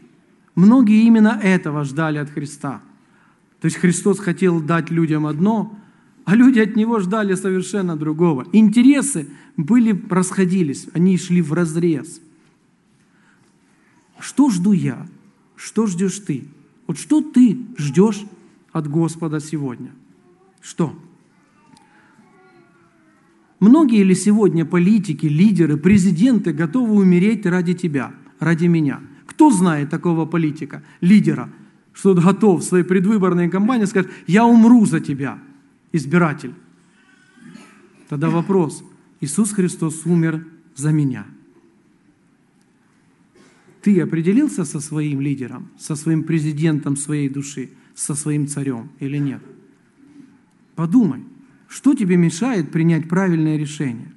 Многие 0.54 1.04
именно 1.04 1.38
этого 1.42 1.84
ждали 1.84 2.18
от 2.18 2.30
Христа. 2.30 2.80
То 3.60 3.66
есть 3.66 3.76
Христос 3.76 4.18
хотел 4.18 4.60
дать 4.60 4.90
людям 4.90 5.26
одно, 5.26 5.76
а 6.24 6.36
люди 6.36 6.60
от 6.60 6.76
Него 6.76 7.00
ждали 7.00 7.34
совершенно 7.34 7.96
другого. 7.96 8.46
Интересы 8.52 9.28
были, 9.56 10.00
расходились, 10.08 10.86
они 10.92 11.18
шли 11.18 11.42
в 11.42 11.52
разрез. 11.52 12.20
Что 14.18 14.50
жду 14.50 14.72
я? 14.72 15.06
Что 15.56 15.86
ждешь 15.86 16.18
ты? 16.20 16.44
Вот 16.86 16.98
что 16.98 17.20
ты 17.20 17.58
ждешь 17.76 18.24
от 18.72 18.88
Господа 18.88 19.40
сегодня? 19.40 19.92
Что? 20.60 20.94
Многие 23.60 24.02
ли 24.02 24.14
сегодня 24.14 24.64
политики, 24.64 25.26
лидеры, 25.26 25.76
президенты 25.76 26.52
готовы 26.52 26.94
умереть 26.94 27.46
ради 27.46 27.74
тебя, 27.74 28.14
ради 28.38 28.66
меня? 28.66 29.00
Кто 29.34 29.50
знает 29.50 29.90
такого 29.90 30.26
политика, 30.26 30.82
лидера, 31.00 31.50
что 31.92 32.14
готов 32.14 32.60
в 32.60 32.64
своей 32.64 32.84
предвыборной 32.84 33.50
кампании 33.50 33.84
сказать, 33.84 34.10
я 34.26 34.44
умру 34.44 34.86
за 34.86 35.00
тебя, 35.00 35.38
избиратель? 35.92 36.54
Тогда 38.08 38.30
вопрос, 38.30 38.84
Иисус 39.20 39.52
Христос 39.52 40.06
умер 40.06 40.46
за 40.74 40.90
меня– 40.90 41.26
ты 43.84 44.00
определился 44.00 44.64
со 44.64 44.80
своим 44.80 45.20
лидером, 45.20 45.68
со 45.78 45.94
своим 45.94 46.24
президентом 46.24 46.96
своей 46.96 47.28
души, 47.28 47.68
со 47.94 48.14
своим 48.14 48.48
царем 48.48 48.88
или 48.98 49.18
нет? 49.18 49.42
Подумай, 50.74 51.22
что 51.68 51.94
тебе 51.94 52.16
мешает 52.16 52.72
принять 52.72 53.10
правильное 53.10 53.58
решение? 53.58 54.10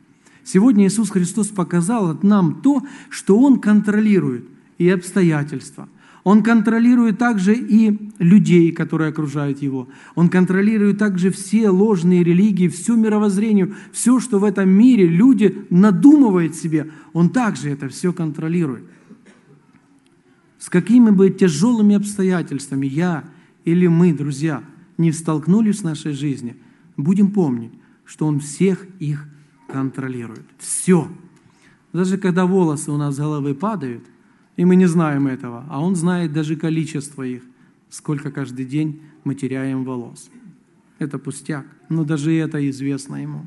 Сегодня 0.45 0.87
Иисус 0.87 1.09
Христос 1.09 1.49
показал 1.49 2.17
нам 2.21 2.61
то, 2.61 2.81
что 3.09 3.37
Он 3.37 3.59
контролирует 3.59 4.45
и 4.77 4.89
обстоятельства. 4.89 5.89
Он 6.23 6.43
контролирует 6.43 7.17
также 7.17 7.55
и 7.55 7.97
людей, 8.19 8.73
которые 8.73 9.11
окружают 9.11 9.61
Его. 9.61 9.87
Он 10.13 10.27
контролирует 10.27 10.97
также 10.97 11.31
все 11.31 11.69
ложные 11.69 12.21
религии, 12.21 12.67
все 12.67 12.97
мировоззрение, 12.97 13.73
все, 13.93 14.19
что 14.19 14.37
в 14.37 14.43
этом 14.43 14.67
мире 14.69 15.07
люди 15.07 15.65
надумывают 15.69 16.53
себе. 16.53 16.91
Он 17.13 17.29
также 17.29 17.69
это 17.69 17.87
все 17.87 18.11
контролирует. 18.11 18.83
С 20.59 20.69
какими 20.69 21.11
бы 21.11 21.29
тяжелыми 21.29 21.95
обстоятельствами 21.95 22.87
я 22.87 23.23
или 23.63 23.87
мы, 23.87 24.11
друзья, 24.11 24.63
не 24.97 25.13
столкнулись 25.13 25.79
в 25.79 25.85
нашей 25.85 26.11
жизни, 26.11 26.57
будем 26.97 27.31
помнить, 27.31 27.71
что 28.03 28.25
Он 28.25 28.41
всех 28.41 28.85
их 28.99 29.25
контролирует. 29.69 30.45
Все. 30.57 31.07
Даже 31.93 32.17
когда 32.17 32.45
волосы 32.45 32.91
у 32.91 32.97
нас 32.97 33.15
с 33.15 33.17
головы 33.17 33.53
падают, 33.55 34.03
и 34.57 34.65
мы 34.65 34.75
не 34.75 34.87
знаем 34.87 35.27
этого, 35.27 35.63
а 35.69 35.81
Он 35.81 35.95
знает 35.95 36.33
даже 36.33 36.55
количество 36.55 37.23
их, 37.23 37.43
сколько 37.89 38.31
каждый 38.31 38.65
день 38.65 39.01
мы 39.23 39.35
теряем 39.35 39.85
волос. 39.85 40.29
Это 40.99 41.19
пустяк, 41.19 41.65
но 41.89 42.03
даже 42.03 42.33
это 42.33 42.67
известно 42.69 43.21
Ему. 43.21 43.45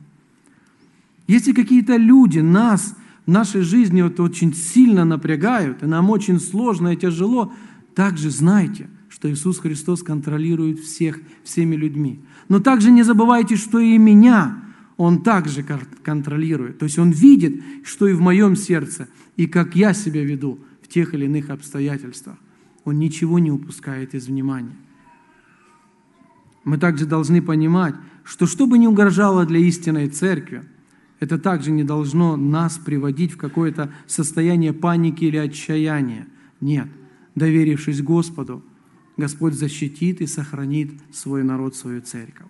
Если 1.27 1.53
какие-то 1.53 1.97
люди 1.97 2.39
нас 2.39 2.97
в 3.27 3.31
нашей 3.31 3.63
жизни 3.63 4.03
вот 4.03 4.19
очень 4.21 4.55
сильно 4.55 5.05
напрягают, 5.05 5.83
и 5.83 5.87
нам 5.87 6.11
очень 6.11 6.41
сложно 6.41 6.89
и 6.89 6.97
тяжело, 6.97 7.53
также 7.95 8.31
знайте, 8.31 8.89
что 9.09 9.31
Иисус 9.31 9.59
Христос 9.59 10.03
контролирует 10.03 10.79
всех, 10.79 11.21
всеми 11.43 11.75
людьми. 11.75 12.21
Но 12.49 12.61
также 12.61 12.93
не 12.93 13.03
забывайте, 13.03 13.57
что 13.57 13.81
и 13.81 13.99
меня 13.99 14.63
Он 14.97 15.23
также 15.23 15.65
контролирует. 16.05 16.79
То 16.79 16.85
есть 16.85 16.99
Он 17.01 17.11
видит, 17.11 17.63
что 17.85 18.07
и 18.07 18.13
в 18.13 18.21
моем 18.21 18.55
сердце, 18.55 19.09
и 19.37 19.49
как 19.49 19.75
я 19.75 19.93
себя 19.93 20.25
веду 20.25 20.61
тех 20.91 21.15
или 21.15 21.25
иных 21.25 21.51
обстоятельствах. 21.51 22.37
Он 22.85 22.99
ничего 22.99 23.39
не 23.39 23.51
упускает 23.51 24.15
из 24.15 24.27
внимания. 24.27 24.77
Мы 26.65 26.77
также 26.77 27.07
должны 27.07 27.41
понимать, 27.41 27.95
что 28.25 28.47
что 28.47 28.67
бы 28.67 28.77
ни 28.77 28.87
угрожало 28.87 29.47
для 29.47 29.61
истинной 29.61 30.09
церкви– 30.09 30.65
это 31.21 31.39
также 31.39 31.71
не 31.71 31.85
должно 31.85 32.37
нас 32.37 32.79
приводить 32.79 33.33
в 33.33 33.37
какое-то 33.37 33.93
состояние 34.07 34.73
паники 34.73 35.25
или 35.25 35.37
отчаяния. 35.37 36.27
Нет, 36.61 36.89
доверившись 37.35 38.03
Господу, 38.03 38.65
Господь 39.19 39.53
защитит 39.53 40.23
и 40.23 40.27
сохранит 40.27 40.93
свой 41.13 41.45
народ, 41.45 41.77
свою 41.77 42.01
церковь. 42.01 42.49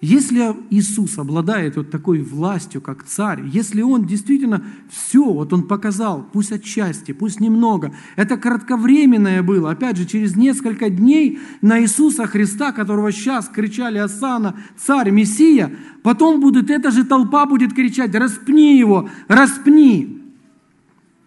Если 0.00 0.54
Иисус 0.70 1.18
обладает 1.18 1.76
вот 1.76 1.90
такой 1.90 2.22
властью, 2.22 2.80
как 2.80 3.02
царь, 3.02 3.42
если 3.46 3.82
Он 3.82 4.06
действительно 4.06 4.64
все, 4.88 5.24
вот 5.24 5.52
Он 5.52 5.64
показал, 5.64 6.24
пусть 6.32 6.52
отчасти, 6.52 7.10
пусть 7.10 7.40
немного, 7.40 7.92
это 8.14 8.36
кратковременное 8.36 9.42
было, 9.42 9.72
опять 9.72 9.96
же, 9.96 10.06
через 10.06 10.36
несколько 10.36 10.88
дней 10.88 11.40
на 11.62 11.82
Иисуса 11.82 12.28
Христа, 12.28 12.70
которого 12.70 13.10
сейчас 13.10 13.48
кричали 13.48 13.98
Асана, 13.98 14.56
царь, 14.76 15.10
Мессия, 15.10 15.74
потом 16.04 16.40
будет 16.40 16.70
эта 16.70 16.92
же 16.92 17.04
толпа 17.04 17.44
будет 17.46 17.74
кричать, 17.74 18.14
распни 18.14 18.78
его, 18.78 19.08
распни. 19.26 20.22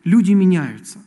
Люди 0.06 0.32
меняются. 0.32 1.00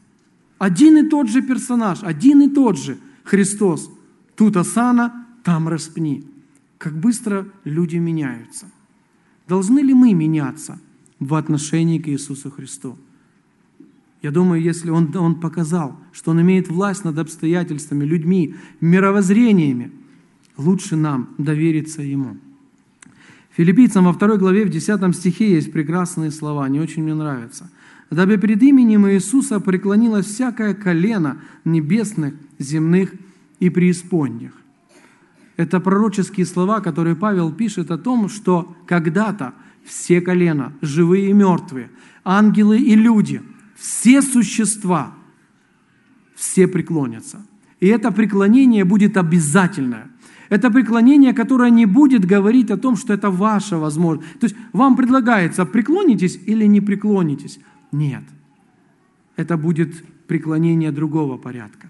Один 0.59 0.99
и 0.99 1.09
тот 1.09 1.31
же 1.31 1.41
персонаж, 1.41 2.01
один 2.03 2.43
и 2.43 2.49
тот 2.51 2.79
же 2.79 2.99
Христос. 3.25 3.91
Тут 4.37 4.59
Асана, 4.59 5.27
там 5.43 5.67
распни 5.67 6.34
как 6.85 6.93
быстро 6.93 7.47
люди 7.65 7.97
меняются. 7.97 8.67
Должны 9.49 9.81
ли 9.81 9.95
мы 9.95 10.13
меняться 10.13 10.79
в 11.19 11.35
отношении 11.35 11.99
к 11.99 12.09
Иисусу 12.09 12.51
Христу? 12.51 12.99
Я 14.21 14.31
думаю, 14.31 14.61
если 14.61 14.91
он, 14.91 15.17
он 15.17 15.41
показал, 15.41 15.99
что 16.13 16.33
Он 16.33 16.43
имеет 16.43 16.69
власть 16.69 17.05
над 17.05 17.19
обстоятельствами, 17.19 18.05
людьми, 18.05 18.55
мировоззрениями, 18.83 19.93
лучше 20.59 20.97
нам 20.97 21.35
довериться 21.39 22.03
Ему. 22.03 22.37
Филиппийцам 23.57 24.05
во 24.05 24.13
второй 24.13 24.37
главе 24.37 24.67
в 24.67 24.69
10 24.69 25.17
стихе 25.17 25.55
есть 25.55 25.73
прекрасные 25.73 26.31
слова, 26.31 26.67
они 26.67 26.81
очень 26.81 27.03
мне 27.03 27.15
нравятся. 27.15 27.71
«Дабы 28.11 28.37
перед 28.37 28.63
именем 28.63 29.09
Иисуса 29.09 29.59
преклонилось 29.59 30.27
всякое 30.27 30.75
колено 30.75 31.41
небесных, 31.65 32.35
земных 32.59 33.15
и 33.59 33.71
преисподних, 33.71 34.53
это 35.57 35.81
пророческие 35.81 36.47
слова, 36.47 36.81
которые 36.81 37.15
Павел 37.15 37.53
пишет 37.53 37.91
о 37.91 37.99
том, 37.99 38.29
что 38.29 38.77
когда-то 38.87 39.55
все 39.85 40.21
колена, 40.21 40.73
живые 40.81 41.31
и 41.31 41.33
мертвые, 41.33 41.91
ангелы 42.25 42.79
и 42.79 42.95
люди, 42.95 43.43
все 43.77 44.23
существа, 44.23 45.15
все 46.35 46.67
преклонятся. 46.67 47.45
И 47.81 47.87
это 47.87 48.11
преклонение 48.11 48.85
будет 48.85 49.17
обязательное. 49.17 50.11
Это 50.49 50.71
преклонение, 50.71 51.33
которое 51.33 51.71
не 51.71 51.87
будет 51.87 52.25
говорить 52.25 52.71
о 52.71 52.77
том, 52.77 52.97
что 52.97 53.13
это 53.13 53.31
ваша 53.31 53.79
возможность. 53.79 54.39
То 54.41 54.47
есть 54.47 54.57
вам 54.73 54.97
предлагается, 54.97 55.65
преклонитесь 55.65 56.39
или 56.47 56.65
не 56.67 56.81
преклонитесь. 56.81 57.59
Нет. 57.93 58.25
Это 59.37 59.57
будет 59.57 60.05
преклонение 60.27 60.93
другого 60.93 61.39
порядка. 61.39 61.89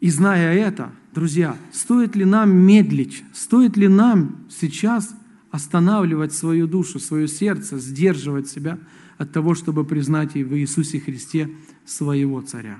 И 0.00 0.10
зная 0.10 0.54
это, 0.54 0.92
друзья, 1.16 1.56
стоит 1.72 2.14
ли 2.14 2.26
нам 2.26 2.54
медлить, 2.54 3.24
стоит 3.32 3.78
ли 3.78 3.88
нам 3.88 4.44
сейчас 4.50 5.16
останавливать 5.50 6.34
свою 6.34 6.66
душу, 6.66 7.00
свое 7.00 7.26
сердце, 7.26 7.78
сдерживать 7.78 8.48
себя 8.48 8.78
от 9.16 9.32
того, 9.32 9.54
чтобы 9.54 9.86
признать 9.86 10.34
в 10.34 10.54
Иисусе 10.58 11.00
Христе 11.00 11.48
своего 11.86 12.42
Царя. 12.42 12.76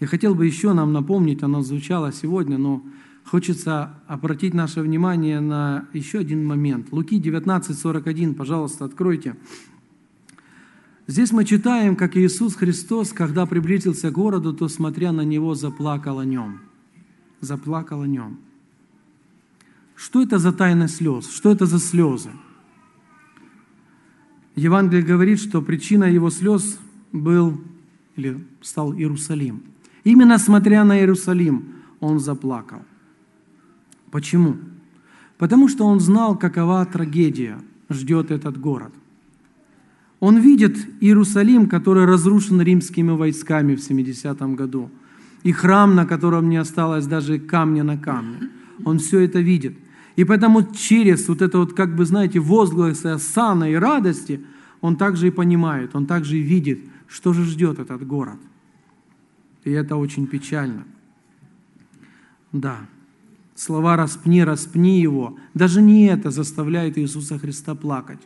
Я 0.00 0.08
хотел 0.08 0.34
бы 0.34 0.44
еще 0.46 0.72
нам 0.72 0.92
напомнить, 0.92 1.44
оно 1.44 1.62
звучало 1.62 2.12
сегодня, 2.12 2.58
но 2.58 2.84
хочется 3.24 4.02
обратить 4.08 4.52
наше 4.52 4.80
внимание 4.80 5.38
на 5.38 5.86
еще 5.92 6.18
один 6.18 6.44
момент. 6.44 6.88
Луки 6.90 7.20
19:41, 7.20 8.34
пожалуйста, 8.34 8.84
откройте. 8.84 9.36
Здесь 11.06 11.30
мы 11.30 11.44
читаем, 11.44 11.94
как 11.94 12.16
Иисус 12.16 12.56
Христос, 12.56 13.12
когда 13.12 13.46
приблизился 13.46 14.10
к 14.10 14.14
городу, 14.14 14.52
то, 14.52 14.66
смотря 14.66 15.12
на 15.12 15.22
него, 15.22 15.54
заплакал 15.54 16.18
о 16.18 16.24
нем. 16.24 16.69
Заплакал 17.40 18.02
о 18.02 18.06
нем. 18.06 18.38
Что 19.96 20.22
это 20.22 20.38
за 20.38 20.52
тайна 20.52 20.88
слез? 20.88 21.30
Что 21.30 21.50
это 21.50 21.66
за 21.66 21.78
слезы? 21.78 22.30
Евангелие 24.56 25.02
говорит, 25.02 25.40
что 25.40 25.62
причина 25.62 26.04
его 26.04 26.30
слез 26.30 26.78
был 27.12 27.60
или 28.16 28.44
стал 28.60 28.94
Иерусалим. 28.94 29.62
Именно 30.04 30.38
смотря 30.38 30.84
на 30.84 30.98
Иерусалим, 30.98 31.74
он 32.00 32.18
заплакал. 32.18 32.82
Почему? 34.10 34.56
Потому 35.38 35.68
что 35.68 35.86
он 35.86 36.00
знал, 36.00 36.36
какова 36.36 36.84
трагедия 36.84 37.58
ждет 37.88 38.30
этот 38.30 38.58
город. 38.58 38.92
Он 40.18 40.38
видит 40.38 40.76
Иерусалим, 41.00 41.66
который 41.66 42.04
разрушен 42.04 42.60
римскими 42.60 43.12
войсками 43.12 43.74
в 43.74 43.80
70 43.80 44.38
году, 44.54 44.90
и 45.42 45.52
храм, 45.52 45.94
на 45.94 46.06
котором 46.06 46.48
не 46.48 46.56
осталось 46.56 47.06
даже 47.06 47.38
камня 47.38 47.82
на 47.82 47.96
камне. 47.96 48.50
Он 48.84 48.98
все 48.98 49.20
это 49.20 49.40
видит. 49.40 49.76
И 50.16 50.24
поэтому 50.24 50.62
через 50.72 51.28
вот 51.28 51.42
это 51.42 51.58
вот, 51.58 51.72
как 51.72 51.94
бы, 51.96 52.04
знаете, 52.04 52.40
возгласы 52.40 53.06
осана 53.06 53.70
и 53.70 53.74
радости, 53.74 54.44
он 54.80 54.96
также 54.96 55.28
и 55.28 55.30
понимает, 55.30 55.94
он 55.94 56.06
также 56.06 56.38
и 56.38 56.42
видит, 56.42 56.80
что 57.08 57.32
же 57.32 57.44
ждет 57.44 57.78
этот 57.78 58.06
город. 58.06 58.38
И 59.64 59.70
это 59.70 59.96
очень 59.96 60.26
печально. 60.26 60.84
Да, 62.52 62.78
слова 63.54 63.96
«распни, 63.96 64.42
распни 64.42 65.00
его», 65.00 65.38
даже 65.54 65.80
не 65.80 66.06
это 66.06 66.30
заставляет 66.30 66.98
Иисуса 66.98 67.38
Христа 67.38 67.74
плакать, 67.74 68.20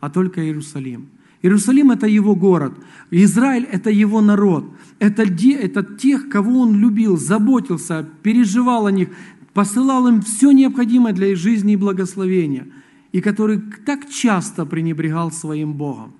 а 0.00 0.10
только 0.10 0.44
Иерусалим– 0.44 1.08
Иерусалим– 1.44 1.90
это 1.92 2.06
его 2.06 2.34
город. 2.34 2.72
Израиль– 3.10 3.64
это 3.70 3.90
его 3.90 4.22
народ. 4.22 4.64
Это, 4.98 5.24
это 5.24 5.84
тех, 5.84 6.30
кого 6.30 6.60
он 6.60 6.80
любил, 6.80 7.18
заботился, 7.18 8.08
переживал 8.22 8.86
о 8.86 8.90
них, 8.90 9.10
посылал 9.52 10.08
им 10.08 10.22
все 10.22 10.52
необходимое 10.52 11.12
для 11.12 11.26
их 11.32 11.36
жизни 11.36 11.74
и 11.74 11.76
благословения, 11.76 12.68
и 13.12 13.20
который 13.20 13.60
так 13.84 14.08
часто 14.08 14.64
пренебрегал 14.64 15.30
своим 15.30 15.74
Богом. 15.74 16.14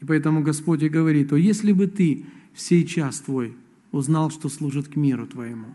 И 0.00 0.04
поэтому 0.04 0.44
Господь 0.44 0.84
и 0.84 0.88
говорит, 0.88 1.32
о, 1.32 1.36
если 1.36 1.72
бы 1.72 1.88
ты 1.88 2.24
в 2.54 2.60
сей 2.60 2.86
час 2.86 3.18
твой 3.18 3.56
узнал, 3.90 4.30
что 4.30 4.48
служит 4.48 4.86
к 4.86 4.94
миру 4.94 5.26
твоему. 5.26 5.74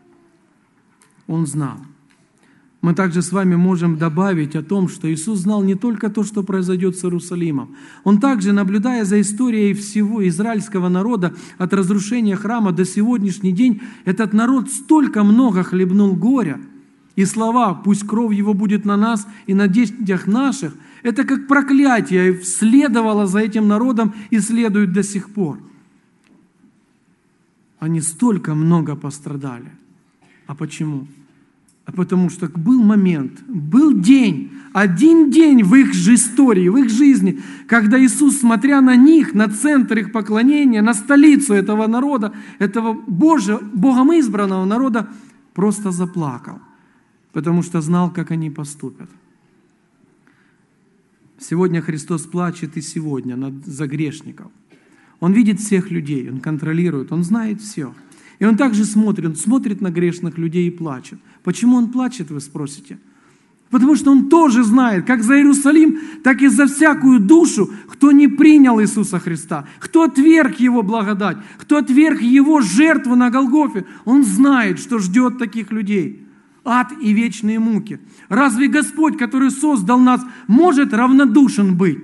Он 1.28 1.46
знал– 1.46 1.80
мы 2.82 2.94
также 2.94 3.22
с 3.22 3.32
вами 3.32 3.56
можем 3.56 3.98
добавить 3.98 4.56
о 4.56 4.62
том, 4.62 4.88
что 4.88 5.12
Иисус 5.12 5.40
знал 5.40 5.64
не 5.64 5.76
только 5.76 6.10
то, 6.10 6.24
что 6.24 6.44
произойдет 6.44 6.96
с 6.98 7.04
Иерусалимом. 7.04 7.76
Он 8.04 8.20
также, 8.20 8.54
наблюдая 8.54 9.04
за 9.04 9.20
историей 9.20 9.74
всего 9.74 10.28
израильского 10.28 10.88
народа 10.88 11.34
от 11.58 11.74
разрушения 11.74 12.36
храма 12.36 12.72
до 12.72 12.86
сегодняшний 12.86 13.52
день, 13.52 13.82
этот 14.06 14.34
народ 14.34 14.70
столько 14.70 15.24
много 15.24 15.64
хлебнул 15.64 16.16
горя, 16.16 16.60
И 17.16 17.26
слова 17.26 17.74
«пусть 17.74 18.06
кровь 18.06 18.36
его 18.36 18.54
будет 18.54 18.86
на 18.86 18.96
нас 18.96 19.28
и 19.48 19.56
на 19.56 19.68
детях 19.68 20.28
наших»– 20.28 20.74
это 21.04 21.24
как 21.24 21.48
проклятие, 21.48 22.42
следовало 22.44 23.26
за 23.26 23.40
этим 23.40 23.68
народом 23.68 24.14
и 24.30 24.40
следует 24.40 24.94
до 24.94 25.02
сих 25.02 25.32
пор. 25.32 25.58
Они 27.80 28.02
столько 28.02 28.54
много 28.54 28.96
пострадали. 28.96 29.72
А 30.46 30.54
почему? 30.54 31.08
А 31.08 31.27
потому 31.96 32.30
что 32.30 32.48
был 32.50 32.82
момент, 32.82 33.42
был 33.48 33.94
день, 33.94 34.52
один 34.74 35.32
день 35.32 35.64
в 35.64 35.74
их 35.76 35.94
же 35.94 36.16
истории, 36.16 36.68
в 36.68 36.78
их 36.78 36.90
жизни, 36.90 37.40
когда 37.68 38.00
Иисус, 38.00 38.40
смотря 38.40 38.82
на 38.82 38.96
них, 38.96 39.34
на 39.34 39.48
центр 39.48 40.00
их 40.00 40.12
поклонения, 40.12 40.82
на 40.82 40.94
столицу 40.94 41.54
этого 41.54 41.88
народа, 41.88 42.34
этого 42.60 42.94
Божьего, 42.94 43.60
Богом 43.74 44.12
избранного 44.12 44.66
народа, 44.66 45.10
просто 45.54 45.92
заплакал, 45.92 46.60
потому 47.32 47.64
что 47.64 47.82
знал, 47.82 48.12
как 48.12 48.32
они 48.32 48.50
поступят. 48.50 49.10
Сегодня 51.40 51.82
Христос 51.82 52.24
плачет 52.24 52.78
и 52.78 52.82
сегодня 52.82 53.36
над, 53.36 53.66
за 53.66 53.88
грешников. 53.88 54.52
Он 55.20 55.34
видит 55.34 55.60
всех 55.60 55.90
людей, 55.92 56.30
Он 56.30 56.40
контролирует, 56.40 57.12
Он 57.12 57.24
знает 57.24 57.62
все. 57.62 57.94
И 58.40 58.46
Он 58.46 58.56
также 58.56 58.86
смотрит, 58.86 59.26
Он 59.26 59.36
смотрит 59.36 59.82
на 59.82 59.90
грешных 59.90 60.38
людей 60.38 60.68
и 60.68 60.72
плачет. 60.72 61.20
Почему 61.44 61.78
Он 61.78 61.92
плачет, 61.92 62.30
вы 62.30 62.40
спросите? 62.40 63.00
Потому 63.70 63.96
что 63.96 64.12
Он 64.12 64.30
тоже 64.30 64.64
знает, 64.64 65.06
как 65.06 65.24
за 65.24 65.38
Иерусалим, 65.38 66.00
так 66.24 66.42
и 66.42 66.48
за 66.48 66.68
всякую 66.68 67.20
душу, 67.20 67.70
кто 67.88 68.12
не 68.12 68.28
принял 68.28 68.80
Иисуса 68.80 69.20
Христа, 69.20 69.68
кто 69.80 70.04
отверг 70.04 70.60
Его 70.60 70.84
благодать, 70.84 71.38
кто 71.58 71.78
отверг 71.78 72.22
Его 72.22 72.62
жертву 72.62 73.16
на 73.16 73.30
Голгофе. 73.30 73.86
Он 74.06 74.24
знает, 74.24 74.80
что 74.80 75.00
ждет 75.00 75.38
таких 75.38 75.72
людей. 75.72 76.24
Ад 76.64 76.94
и 77.02 77.14
вечные 77.14 77.60
муки. 77.60 78.00
Разве 78.30 78.68
Господь, 78.68 79.18
который 79.18 79.52
создал 79.52 80.00
нас, 80.00 80.22
может 80.48 80.94
равнодушен 80.94 81.76
быть, 81.78 82.00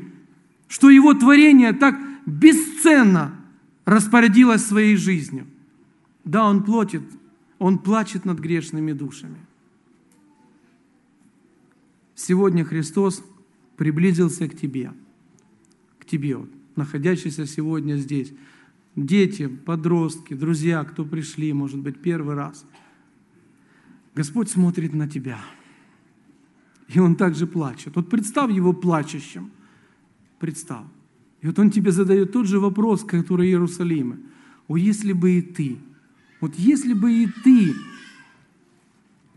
что 0.68 0.90
Его 0.90 1.14
творение 1.14 1.74
так 1.74 1.98
бесценно 2.26 3.32
распорядилось 3.86 4.66
своей 4.66 4.96
жизнью? 4.96 5.46
Да, 6.24 6.48
Он 6.50 6.64
платит, 6.64 7.04
Он 7.60 7.80
плачет 7.80 8.26
над 8.26 8.40
грешными 8.40 8.94
душами– 8.94 9.40
Сегодня 12.16 12.64
Христос 12.64 13.24
приблизился 13.76 14.48
к 14.48 14.56
тебе, 14.56 14.94
к 16.00 16.06
тебе, 16.06 16.38
вот, 16.38 16.50
находящийся 16.76 17.46
сегодня 17.46 17.96
здесь. 17.96 18.34
Дети, 18.96 19.48
подростки, 19.48 20.36
друзья, 20.36 20.84
кто 20.84 21.04
пришли, 21.06 21.52
может 21.52 21.80
быть, 21.80 22.00
первый 22.00 22.36
раз. 22.36 22.66
Господь 24.14 24.50
смотрит 24.50 24.94
на 24.94 25.10
тебя, 25.10 25.40
и 26.88 27.00
Он 27.00 27.16
также 27.16 27.48
плачет. 27.48 27.96
Вот 27.96 28.10
представь 28.10 28.52
Его 28.52 28.74
плачущим, 28.74 29.52
представь. 30.40 30.86
И 31.42 31.48
вот 31.48 31.58
Он 31.58 31.72
тебе 31.72 31.92
задает 31.92 32.32
тот 32.32 32.46
же 32.46 32.60
вопрос, 32.60 33.04
который 33.04 33.48
Иерусалима. 33.48 34.18
О, 34.68 34.78
если 34.78 35.14
бы 35.14 35.32
и 35.32 35.42
ты, 35.42 35.80
вот 36.44 36.56
если 36.58 36.92
бы 36.92 37.10
и 37.10 37.28
ты, 37.46 37.74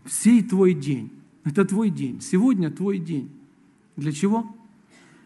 всей 0.03 0.43
твой 0.43 0.73
день, 0.73 1.09
это 1.45 1.63
твой 1.63 1.89
день. 1.89 2.19
Сегодня 2.19 2.69
твой 2.69 2.97
день. 2.97 3.31
Для 3.95 4.11
чего? 4.11 4.53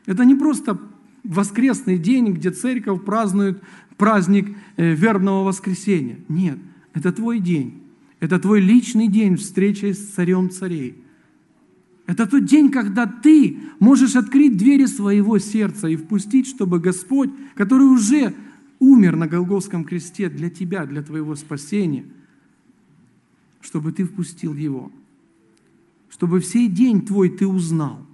Это 0.05 0.23
не 0.23 0.35
просто 0.35 0.79
воскресный 1.23 1.97
день, 1.97 2.33
где 2.33 2.51
церковь 2.51 3.03
празднует 3.03 3.63
праздник 3.97 4.55
э, 4.77 4.93
вербного 4.93 5.43
воскресения. 5.43 6.19
Нет, 6.29 6.59
это 6.93 7.11
твой 7.11 7.39
день. 7.39 7.81
Это 8.19 8.37
твой 8.37 8.61
личный 8.61 9.07
день 9.07 9.35
встречи 9.35 9.91
с 9.91 10.13
царем 10.13 10.51
царей. 10.51 11.03
Это 12.05 12.27
тот 12.27 12.45
день, 12.45 12.69
когда 12.69 13.07
ты 13.07 13.57
можешь 13.79 14.15
открыть 14.15 14.55
двери 14.55 14.85
своего 14.85 15.39
сердца 15.39 15.87
и 15.87 15.95
впустить, 15.95 16.45
чтобы 16.45 16.79
Господь, 16.79 17.31
который 17.55 17.87
уже 17.87 18.35
умер 18.81 19.15
на 19.15 19.27
Голгофском 19.27 19.85
кресте 19.85 20.27
для 20.27 20.49
тебя, 20.49 20.85
для 20.85 21.01
твоего 21.01 21.35
спасения, 21.35 22.03
чтобы 23.61 23.93
ты 23.93 24.03
впустил 24.03 24.53
Его 24.53 24.91
чтобы 26.11 26.39
всей 26.41 26.67
день 26.67 27.05
твой 27.05 27.29
ты 27.29 27.47
узнал. 27.47 28.05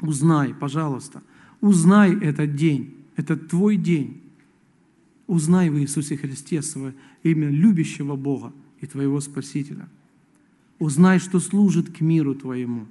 Узнай, 0.00 0.52
пожалуйста, 0.52 1.22
узнай 1.60 2.14
этот 2.18 2.56
день, 2.56 2.94
это 3.16 3.36
твой 3.36 3.76
день. 3.76 4.20
Узнай 5.26 5.70
в 5.70 5.78
Иисусе 5.78 6.16
Христе 6.16 6.60
свое 6.60 6.92
имя 7.22 7.48
любящего 7.48 8.16
Бога 8.16 8.52
и 8.80 8.86
твоего 8.86 9.20
Спасителя. 9.20 9.88
Узнай, 10.80 11.20
что 11.20 11.38
служит 11.38 11.96
к 11.96 12.00
миру 12.00 12.34
твоему. 12.34 12.86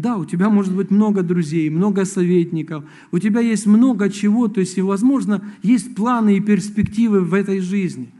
Да, 0.00 0.16
у 0.16 0.24
тебя 0.24 0.50
может 0.50 0.74
быть 0.74 0.90
много 0.90 1.22
друзей, 1.22 1.68
много 1.70 2.04
советников, 2.04 2.84
у 3.12 3.18
тебя 3.18 3.40
есть 3.40 3.66
много 3.66 4.08
чего, 4.10 4.48
то 4.48 4.60
есть, 4.60 4.78
возможно, 4.78 5.44
есть 5.62 5.94
планы 5.94 6.36
и 6.36 6.40
перспективы 6.40 7.20
в 7.20 7.34
этой 7.34 7.60
жизни. 7.60 8.10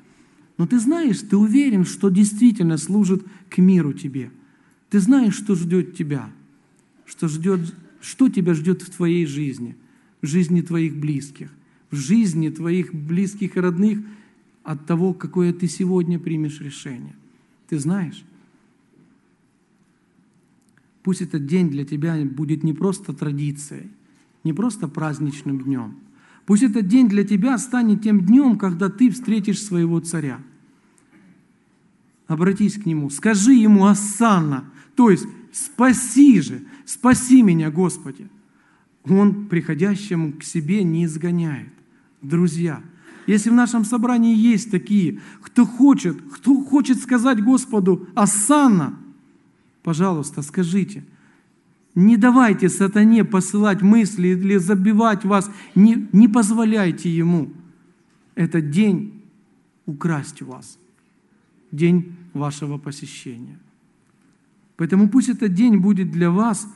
Но 0.58 0.66
ты 0.66 0.78
знаешь, 0.78 1.20
ты 1.20 1.36
уверен, 1.36 1.84
что 1.84 2.10
действительно 2.10 2.76
служит 2.76 3.24
к 3.48 3.58
миру 3.58 3.92
тебе– 3.92 4.30
ты 4.90 4.98
знаешь, 4.98 5.36
что 5.36 5.54
ждет 5.54 5.96
тебя, 5.96 6.30
что, 7.06 7.28
ждет, 7.28 7.74
что 8.00 8.28
тебя 8.28 8.54
ждет 8.54 8.82
в 8.82 8.90
твоей 8.90 9.24
жизни, 9.24 9.76
в 10.20 10.26
жизни 10.26 10.60
твоих 10.60 10.96
близких, 10.96 11.50
в 11.90 11.96
жизни 11.96 12.48
твоих 12.50 12.92
близких 12.92 13.56
и 13.56 13.60
родных 13.60 14.00
от 14.64 14.86
того, 14.86 15.14
какое 15.14 15.52
ты 15.52 15.68
сегодня 15.68 16.18
примешь 16.18 16.60
решение. 16.60 17.14
Ты 17.68 17.78
знаешь? 17.78 18.24
Пусть 21.02 21.22
этот 21.22 21.46
день 21.46 21.70
для 21.70 21.84
тебя 21.84 22.16
будет 22.24 22.62
не 22.62 22.72
просто 22.72 23.12
традицией, 23.12 23.90
не 24.44 24.52
просто 24.52 24.88
праздничным 24.88 25.60
днем. 25.60 25.96
Пусть 26.46 26.62
этот 26.62 26.88
день 26.88 27.08
для 27.08 27.24
тебя 27.24 27.56
станет 27.58 28.02
тем 28.02 28.20
днем, 28.20 28.58
когда 28.58 28.88
ты 28.88 29.10
встретишь 29.10 29.62
своего 29.62 30.00
царя. 30.00 30.40
Обратись 32.26 32.74
к 32.74 32.86
нему, 32.86 33.10
скажи 33.10 33.54
ему 33.54 33.86
«Ассанна», 33.86 34.64
то 34.94 35.10
есть 35.10 35.26
«Спаси 35.52 36.40
же, 36.40 36.62
спаси 36.84 37.42
меня, 37.42 37.70
Господи». 37.70 38.28
Он 39.04 39.46
приходящему 39.46 40.32
к 40.32 40.44
себе 40.44 40.84
не 40.84 41.06
изгоняет. 41.06 41.72
Друзья, 42.22 42.82
если 43.26 43.50
в 43.50 43.54
нашем 43.54 43.84
собрании 43.84 44.36
есть 44.36 44.70
такие, 44.70 45.20
кто 45.40 45.64
хочет, 45.64 46.20
кто 46.32 46.62
хочет 46.62 47.00
сказать 47.00 47.42
Господу 47.42 48.06
«Асана», 48.14 48.99
пожалуйста, 49.82 50.42
скажите. 50.42 51.04
Не 51.94 52.16
давайте 52.16 52.68
сатане 52.68 53.24
посылать 53.24 53.82
мысли 53.82 54.28
или 54.28 54.56
забивать 54.56 55.24
вас. 55.24 55.50
Не, 55.74 56.08
не 56.12 56.28
позволяйте 56.28 57.10
ему 57.10 57.52
этот 58.34 58.70
день 58.70 59.24
украсть 59.86 60.42
вас. 60.42 60.78
День 61.72 62.16
вашего 62.32 62.78
посещения. 62.78 63.58
Поэтому 64.76 65.08
пусть 65.08 65.28
этот 65.28 65.52
день 65.52 65.76
будет 65.76 66.10
для 66.10 66.30
вас 66.30 66.66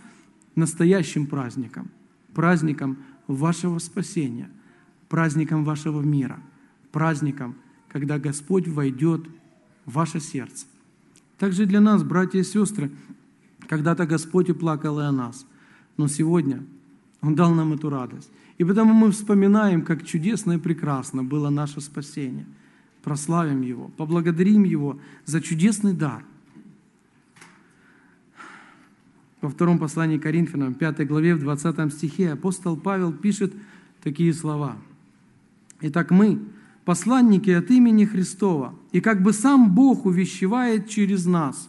настоящим 0.57 1.27
праздником, 1.27 1.91
праздником 2.35 2.99
вашего 3.27 3.79
спасения, 3.79 4.51
праздником 5.09 5.65
вашего 5.65 6.03
мира, 6.03 6.41
праздником, 6.93 7.57
когда 7.89 8.19
Господь 8.19 8.69
войдет 8.69 9.27
в 9.87 9.93
ваше 9.93 10.21
сердце. 10.21 10.67
Также 11.39 11.67
для 11.67 11.81
нас, 11.81 12.03
братья 12.03 12.39
и 12.39 12.45
сестры, 12.45 12.91
когда-то 13.69 14.07
Господь 14.07 14.49
и 14.49 14.53
плакал 14.53 15.01
и 15.01 15.05
о 15.05 15.13
нас, 15.13 15.47
но 15.97 16.09
сегодня 16.09 16.63
Он 17.21 17.35
дал 17.35 17.53
нам 17.53 17.73
эту 17.73 17.91
радость. 17.91 18.31
И 18.59 18.65
потому 18.65 18.95
мы 18.95 19.11
вспоминаем, 19.11 19.83
как 19.83 20.05
чудесно 20.05 20.53
и 20.53 20.59
прекрасно 20.59 21.25
было 21.25 21.51
наше 21.51 21.81
спасение. 21.81 22.47
Прославим 23.03 23.63
Его, 23.63 23.89
поблагодарим 23.97 24.65
Его 24.65 24.99
за 25.25 25.41
чудесный 25.41 25.93
дар– 25.93 26.25
во 29.45 29.51
втором 29.51 29.79
послании 29.79 30.17
Коринфянам, 30.17 30.73
5 30.73 31.07
главе, 31.07 31.35
в 31.35 31.41
20 31.41 31.93
стихе, 31.93 32.33
апостол 32.33 32.79
Павел 32.79 33.13
пишет 33.13 33.53
такие 34.03 34.33
слова. 34.33 34.79
«Итак, 35.83 36.11
мы, 36.11 36.41
посланники 36.87 37.51
от 37.51 37.71
имени 37.71 38.07
Христова, 38.07 38.75
и 38.95 39.01
как 39.01 39.25
бы 39.25 39.33
сам 39.33 39.75
Бог 39.75 40.07
увещевает 40.07 40.89
через 40.89 41.27
нас, 41.27 41.69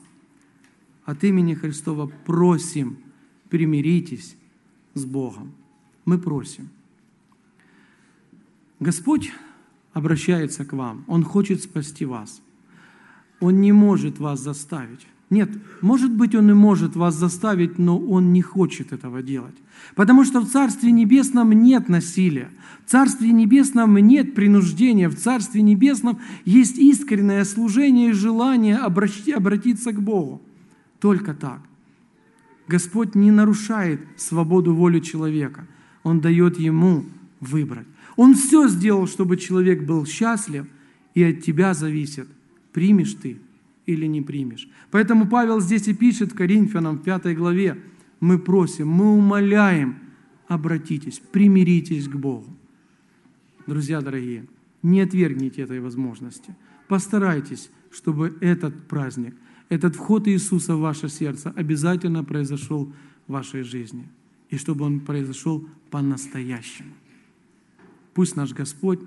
от 1.05 1.23
имени 1.23 1.55
Христова 1.55 2.05
просим, 2.05 2.99
примиритесь 3.49 4.37
с 4.93 5.05
Богом». 5.05 5.51
Мы 6.05 6.19
просим. 6.19 6.69
Господь 8.79 9.31
обращается 9.93 10.65
к 10.65 10.73
вам, 10.73 11.03
Он 11.07 11.23
хочет 11.23 11.63
спасти 11.63 12.05
вас. 12.05 12.43
Он 13.39 13.59
не 13.59 13.71
может 13.71 14.19
вас 14.19 14.39
заставить. 14.39 15.07
Нет, 15.29 15.49
может 15.81 16.11
быть, 16.11 16.35
Он 16.35 16.51
и 16.51 16.53
может 16.53 16.95
вас 16.95 17.15
заставить, 17.15 17.79
но 17.79 17.99
Он 17.99 18.31
не 18.31 18.41
хочет 18.41 18.93
этого 18.93 19.23
делать. 19.23 19.55
Потому 19.95 20.23
что 20.23 20.39
в 20.39 20.47
Царстве 20.47 20.91
Небесном 20.91 21.51
нет 21.51 21.89
насилия, 21.89 22.49
в 22.85 22.91
Царстве 22.91 23.31
Небесном 23.31 23.97
нет 23.97 24.35
принуждения, 24.35 25.09
в 25.09 25.15
Царстве 25.15 25.63
Небесном 25.63 26.19
есть 26.45 26.77
искреннее 26.77 27.43
служение 27.43 28.09
и 28.09 28.13
желание 28.13 28.77
обратиться 28.77 29.91
к 29.91 30.01
Богу. 30.01 30.41
Только 30.99 31.33
так. 31.33 31.59
Господь 32.67 33.15
не 33.15 33.31
нарушает 33.31 34.01
свободу 34.17 34.75
воли 34.75 34.99
человека. 34.99 35.67
Он 36.03 36.19
дает 36.19 36.59
ему 36.59 37.05
выбрать. 37.39 37.87
Он 38.15 38.35
все 38.35 38.67
сделал, 38.67 39.07
чтобы 39.07 39.37
человек 39.37 39.83
был 39.83 40.05
счастлив, 40.05 40.67
и 41.15 41.23
от 41.23 41.41
тебя 41.41 41.73
зависит, 41.73 42.27
примешь 42.71 43.13
ты 43.13 43.39
или 43.85 44.05
не 44.05 44.21
примешь. 44.21 44.67
Поэтому 44.91 45.27
Павел 45.27 45.59
здесь 45.61 45.87
и 45.87 45.93
пишет 45.93 46.33
Коринфянам 46.33 46.97
в 46.97 47.03
5 47.03 47.35
главе, 47.35 47.81
мы 48.19 48.39
просим, 48.39 48.87
мы 48.87 49.13
умоляем, 49.13 49.99
обратитесь, 50.47 51.19
примиритесь 51.19 52.07
к 52.07 52.15
Богу. 52.15 52.55
Друзья 53.67 54.01
дорогие, 54.01 54.45
не 54.83 55.01
отвергните 55.01 55.61
этой 55.61 55.79
возможности. 55.79 56.55
Постарайтесь, 56.87 57.69
чтобы 57.91 58.37
этот 58.41 58.87
праздник, 58.87 59.35
этот 59.69 59.95
вход 59.95 60.27
Иисуса 60.27 60.75
в 60.75 60.81
ваше 60.81 61.09
сердце 61.09 61.51
обязательно 61.55 62.23
произошел 62.23 62.93
в 63.27 63.31
вашей 63.31 63.63
жизни. 63.63 64.07
И 64.49 64.57
чтобы 64.57 64.85
он 64.85 64.99
произошел 64.99 65.67
по-настоящему. 65.89 66.93
Пусть 68.13 68.35
наш 68.35 68.53
Господь, 68.53 68.99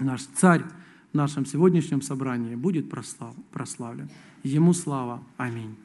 наш 0.00 0.22
Царь 0.22 0.64
нашем 1.12 1.46
сегодняшнем 1.46 2.02
собрании 2.02 2.54
будет 2.54 2.90
прославлен. 2.90 4.10
Ему 4.42 4.72
слава. 4.72 5.22
Аминь. 5.36 5.76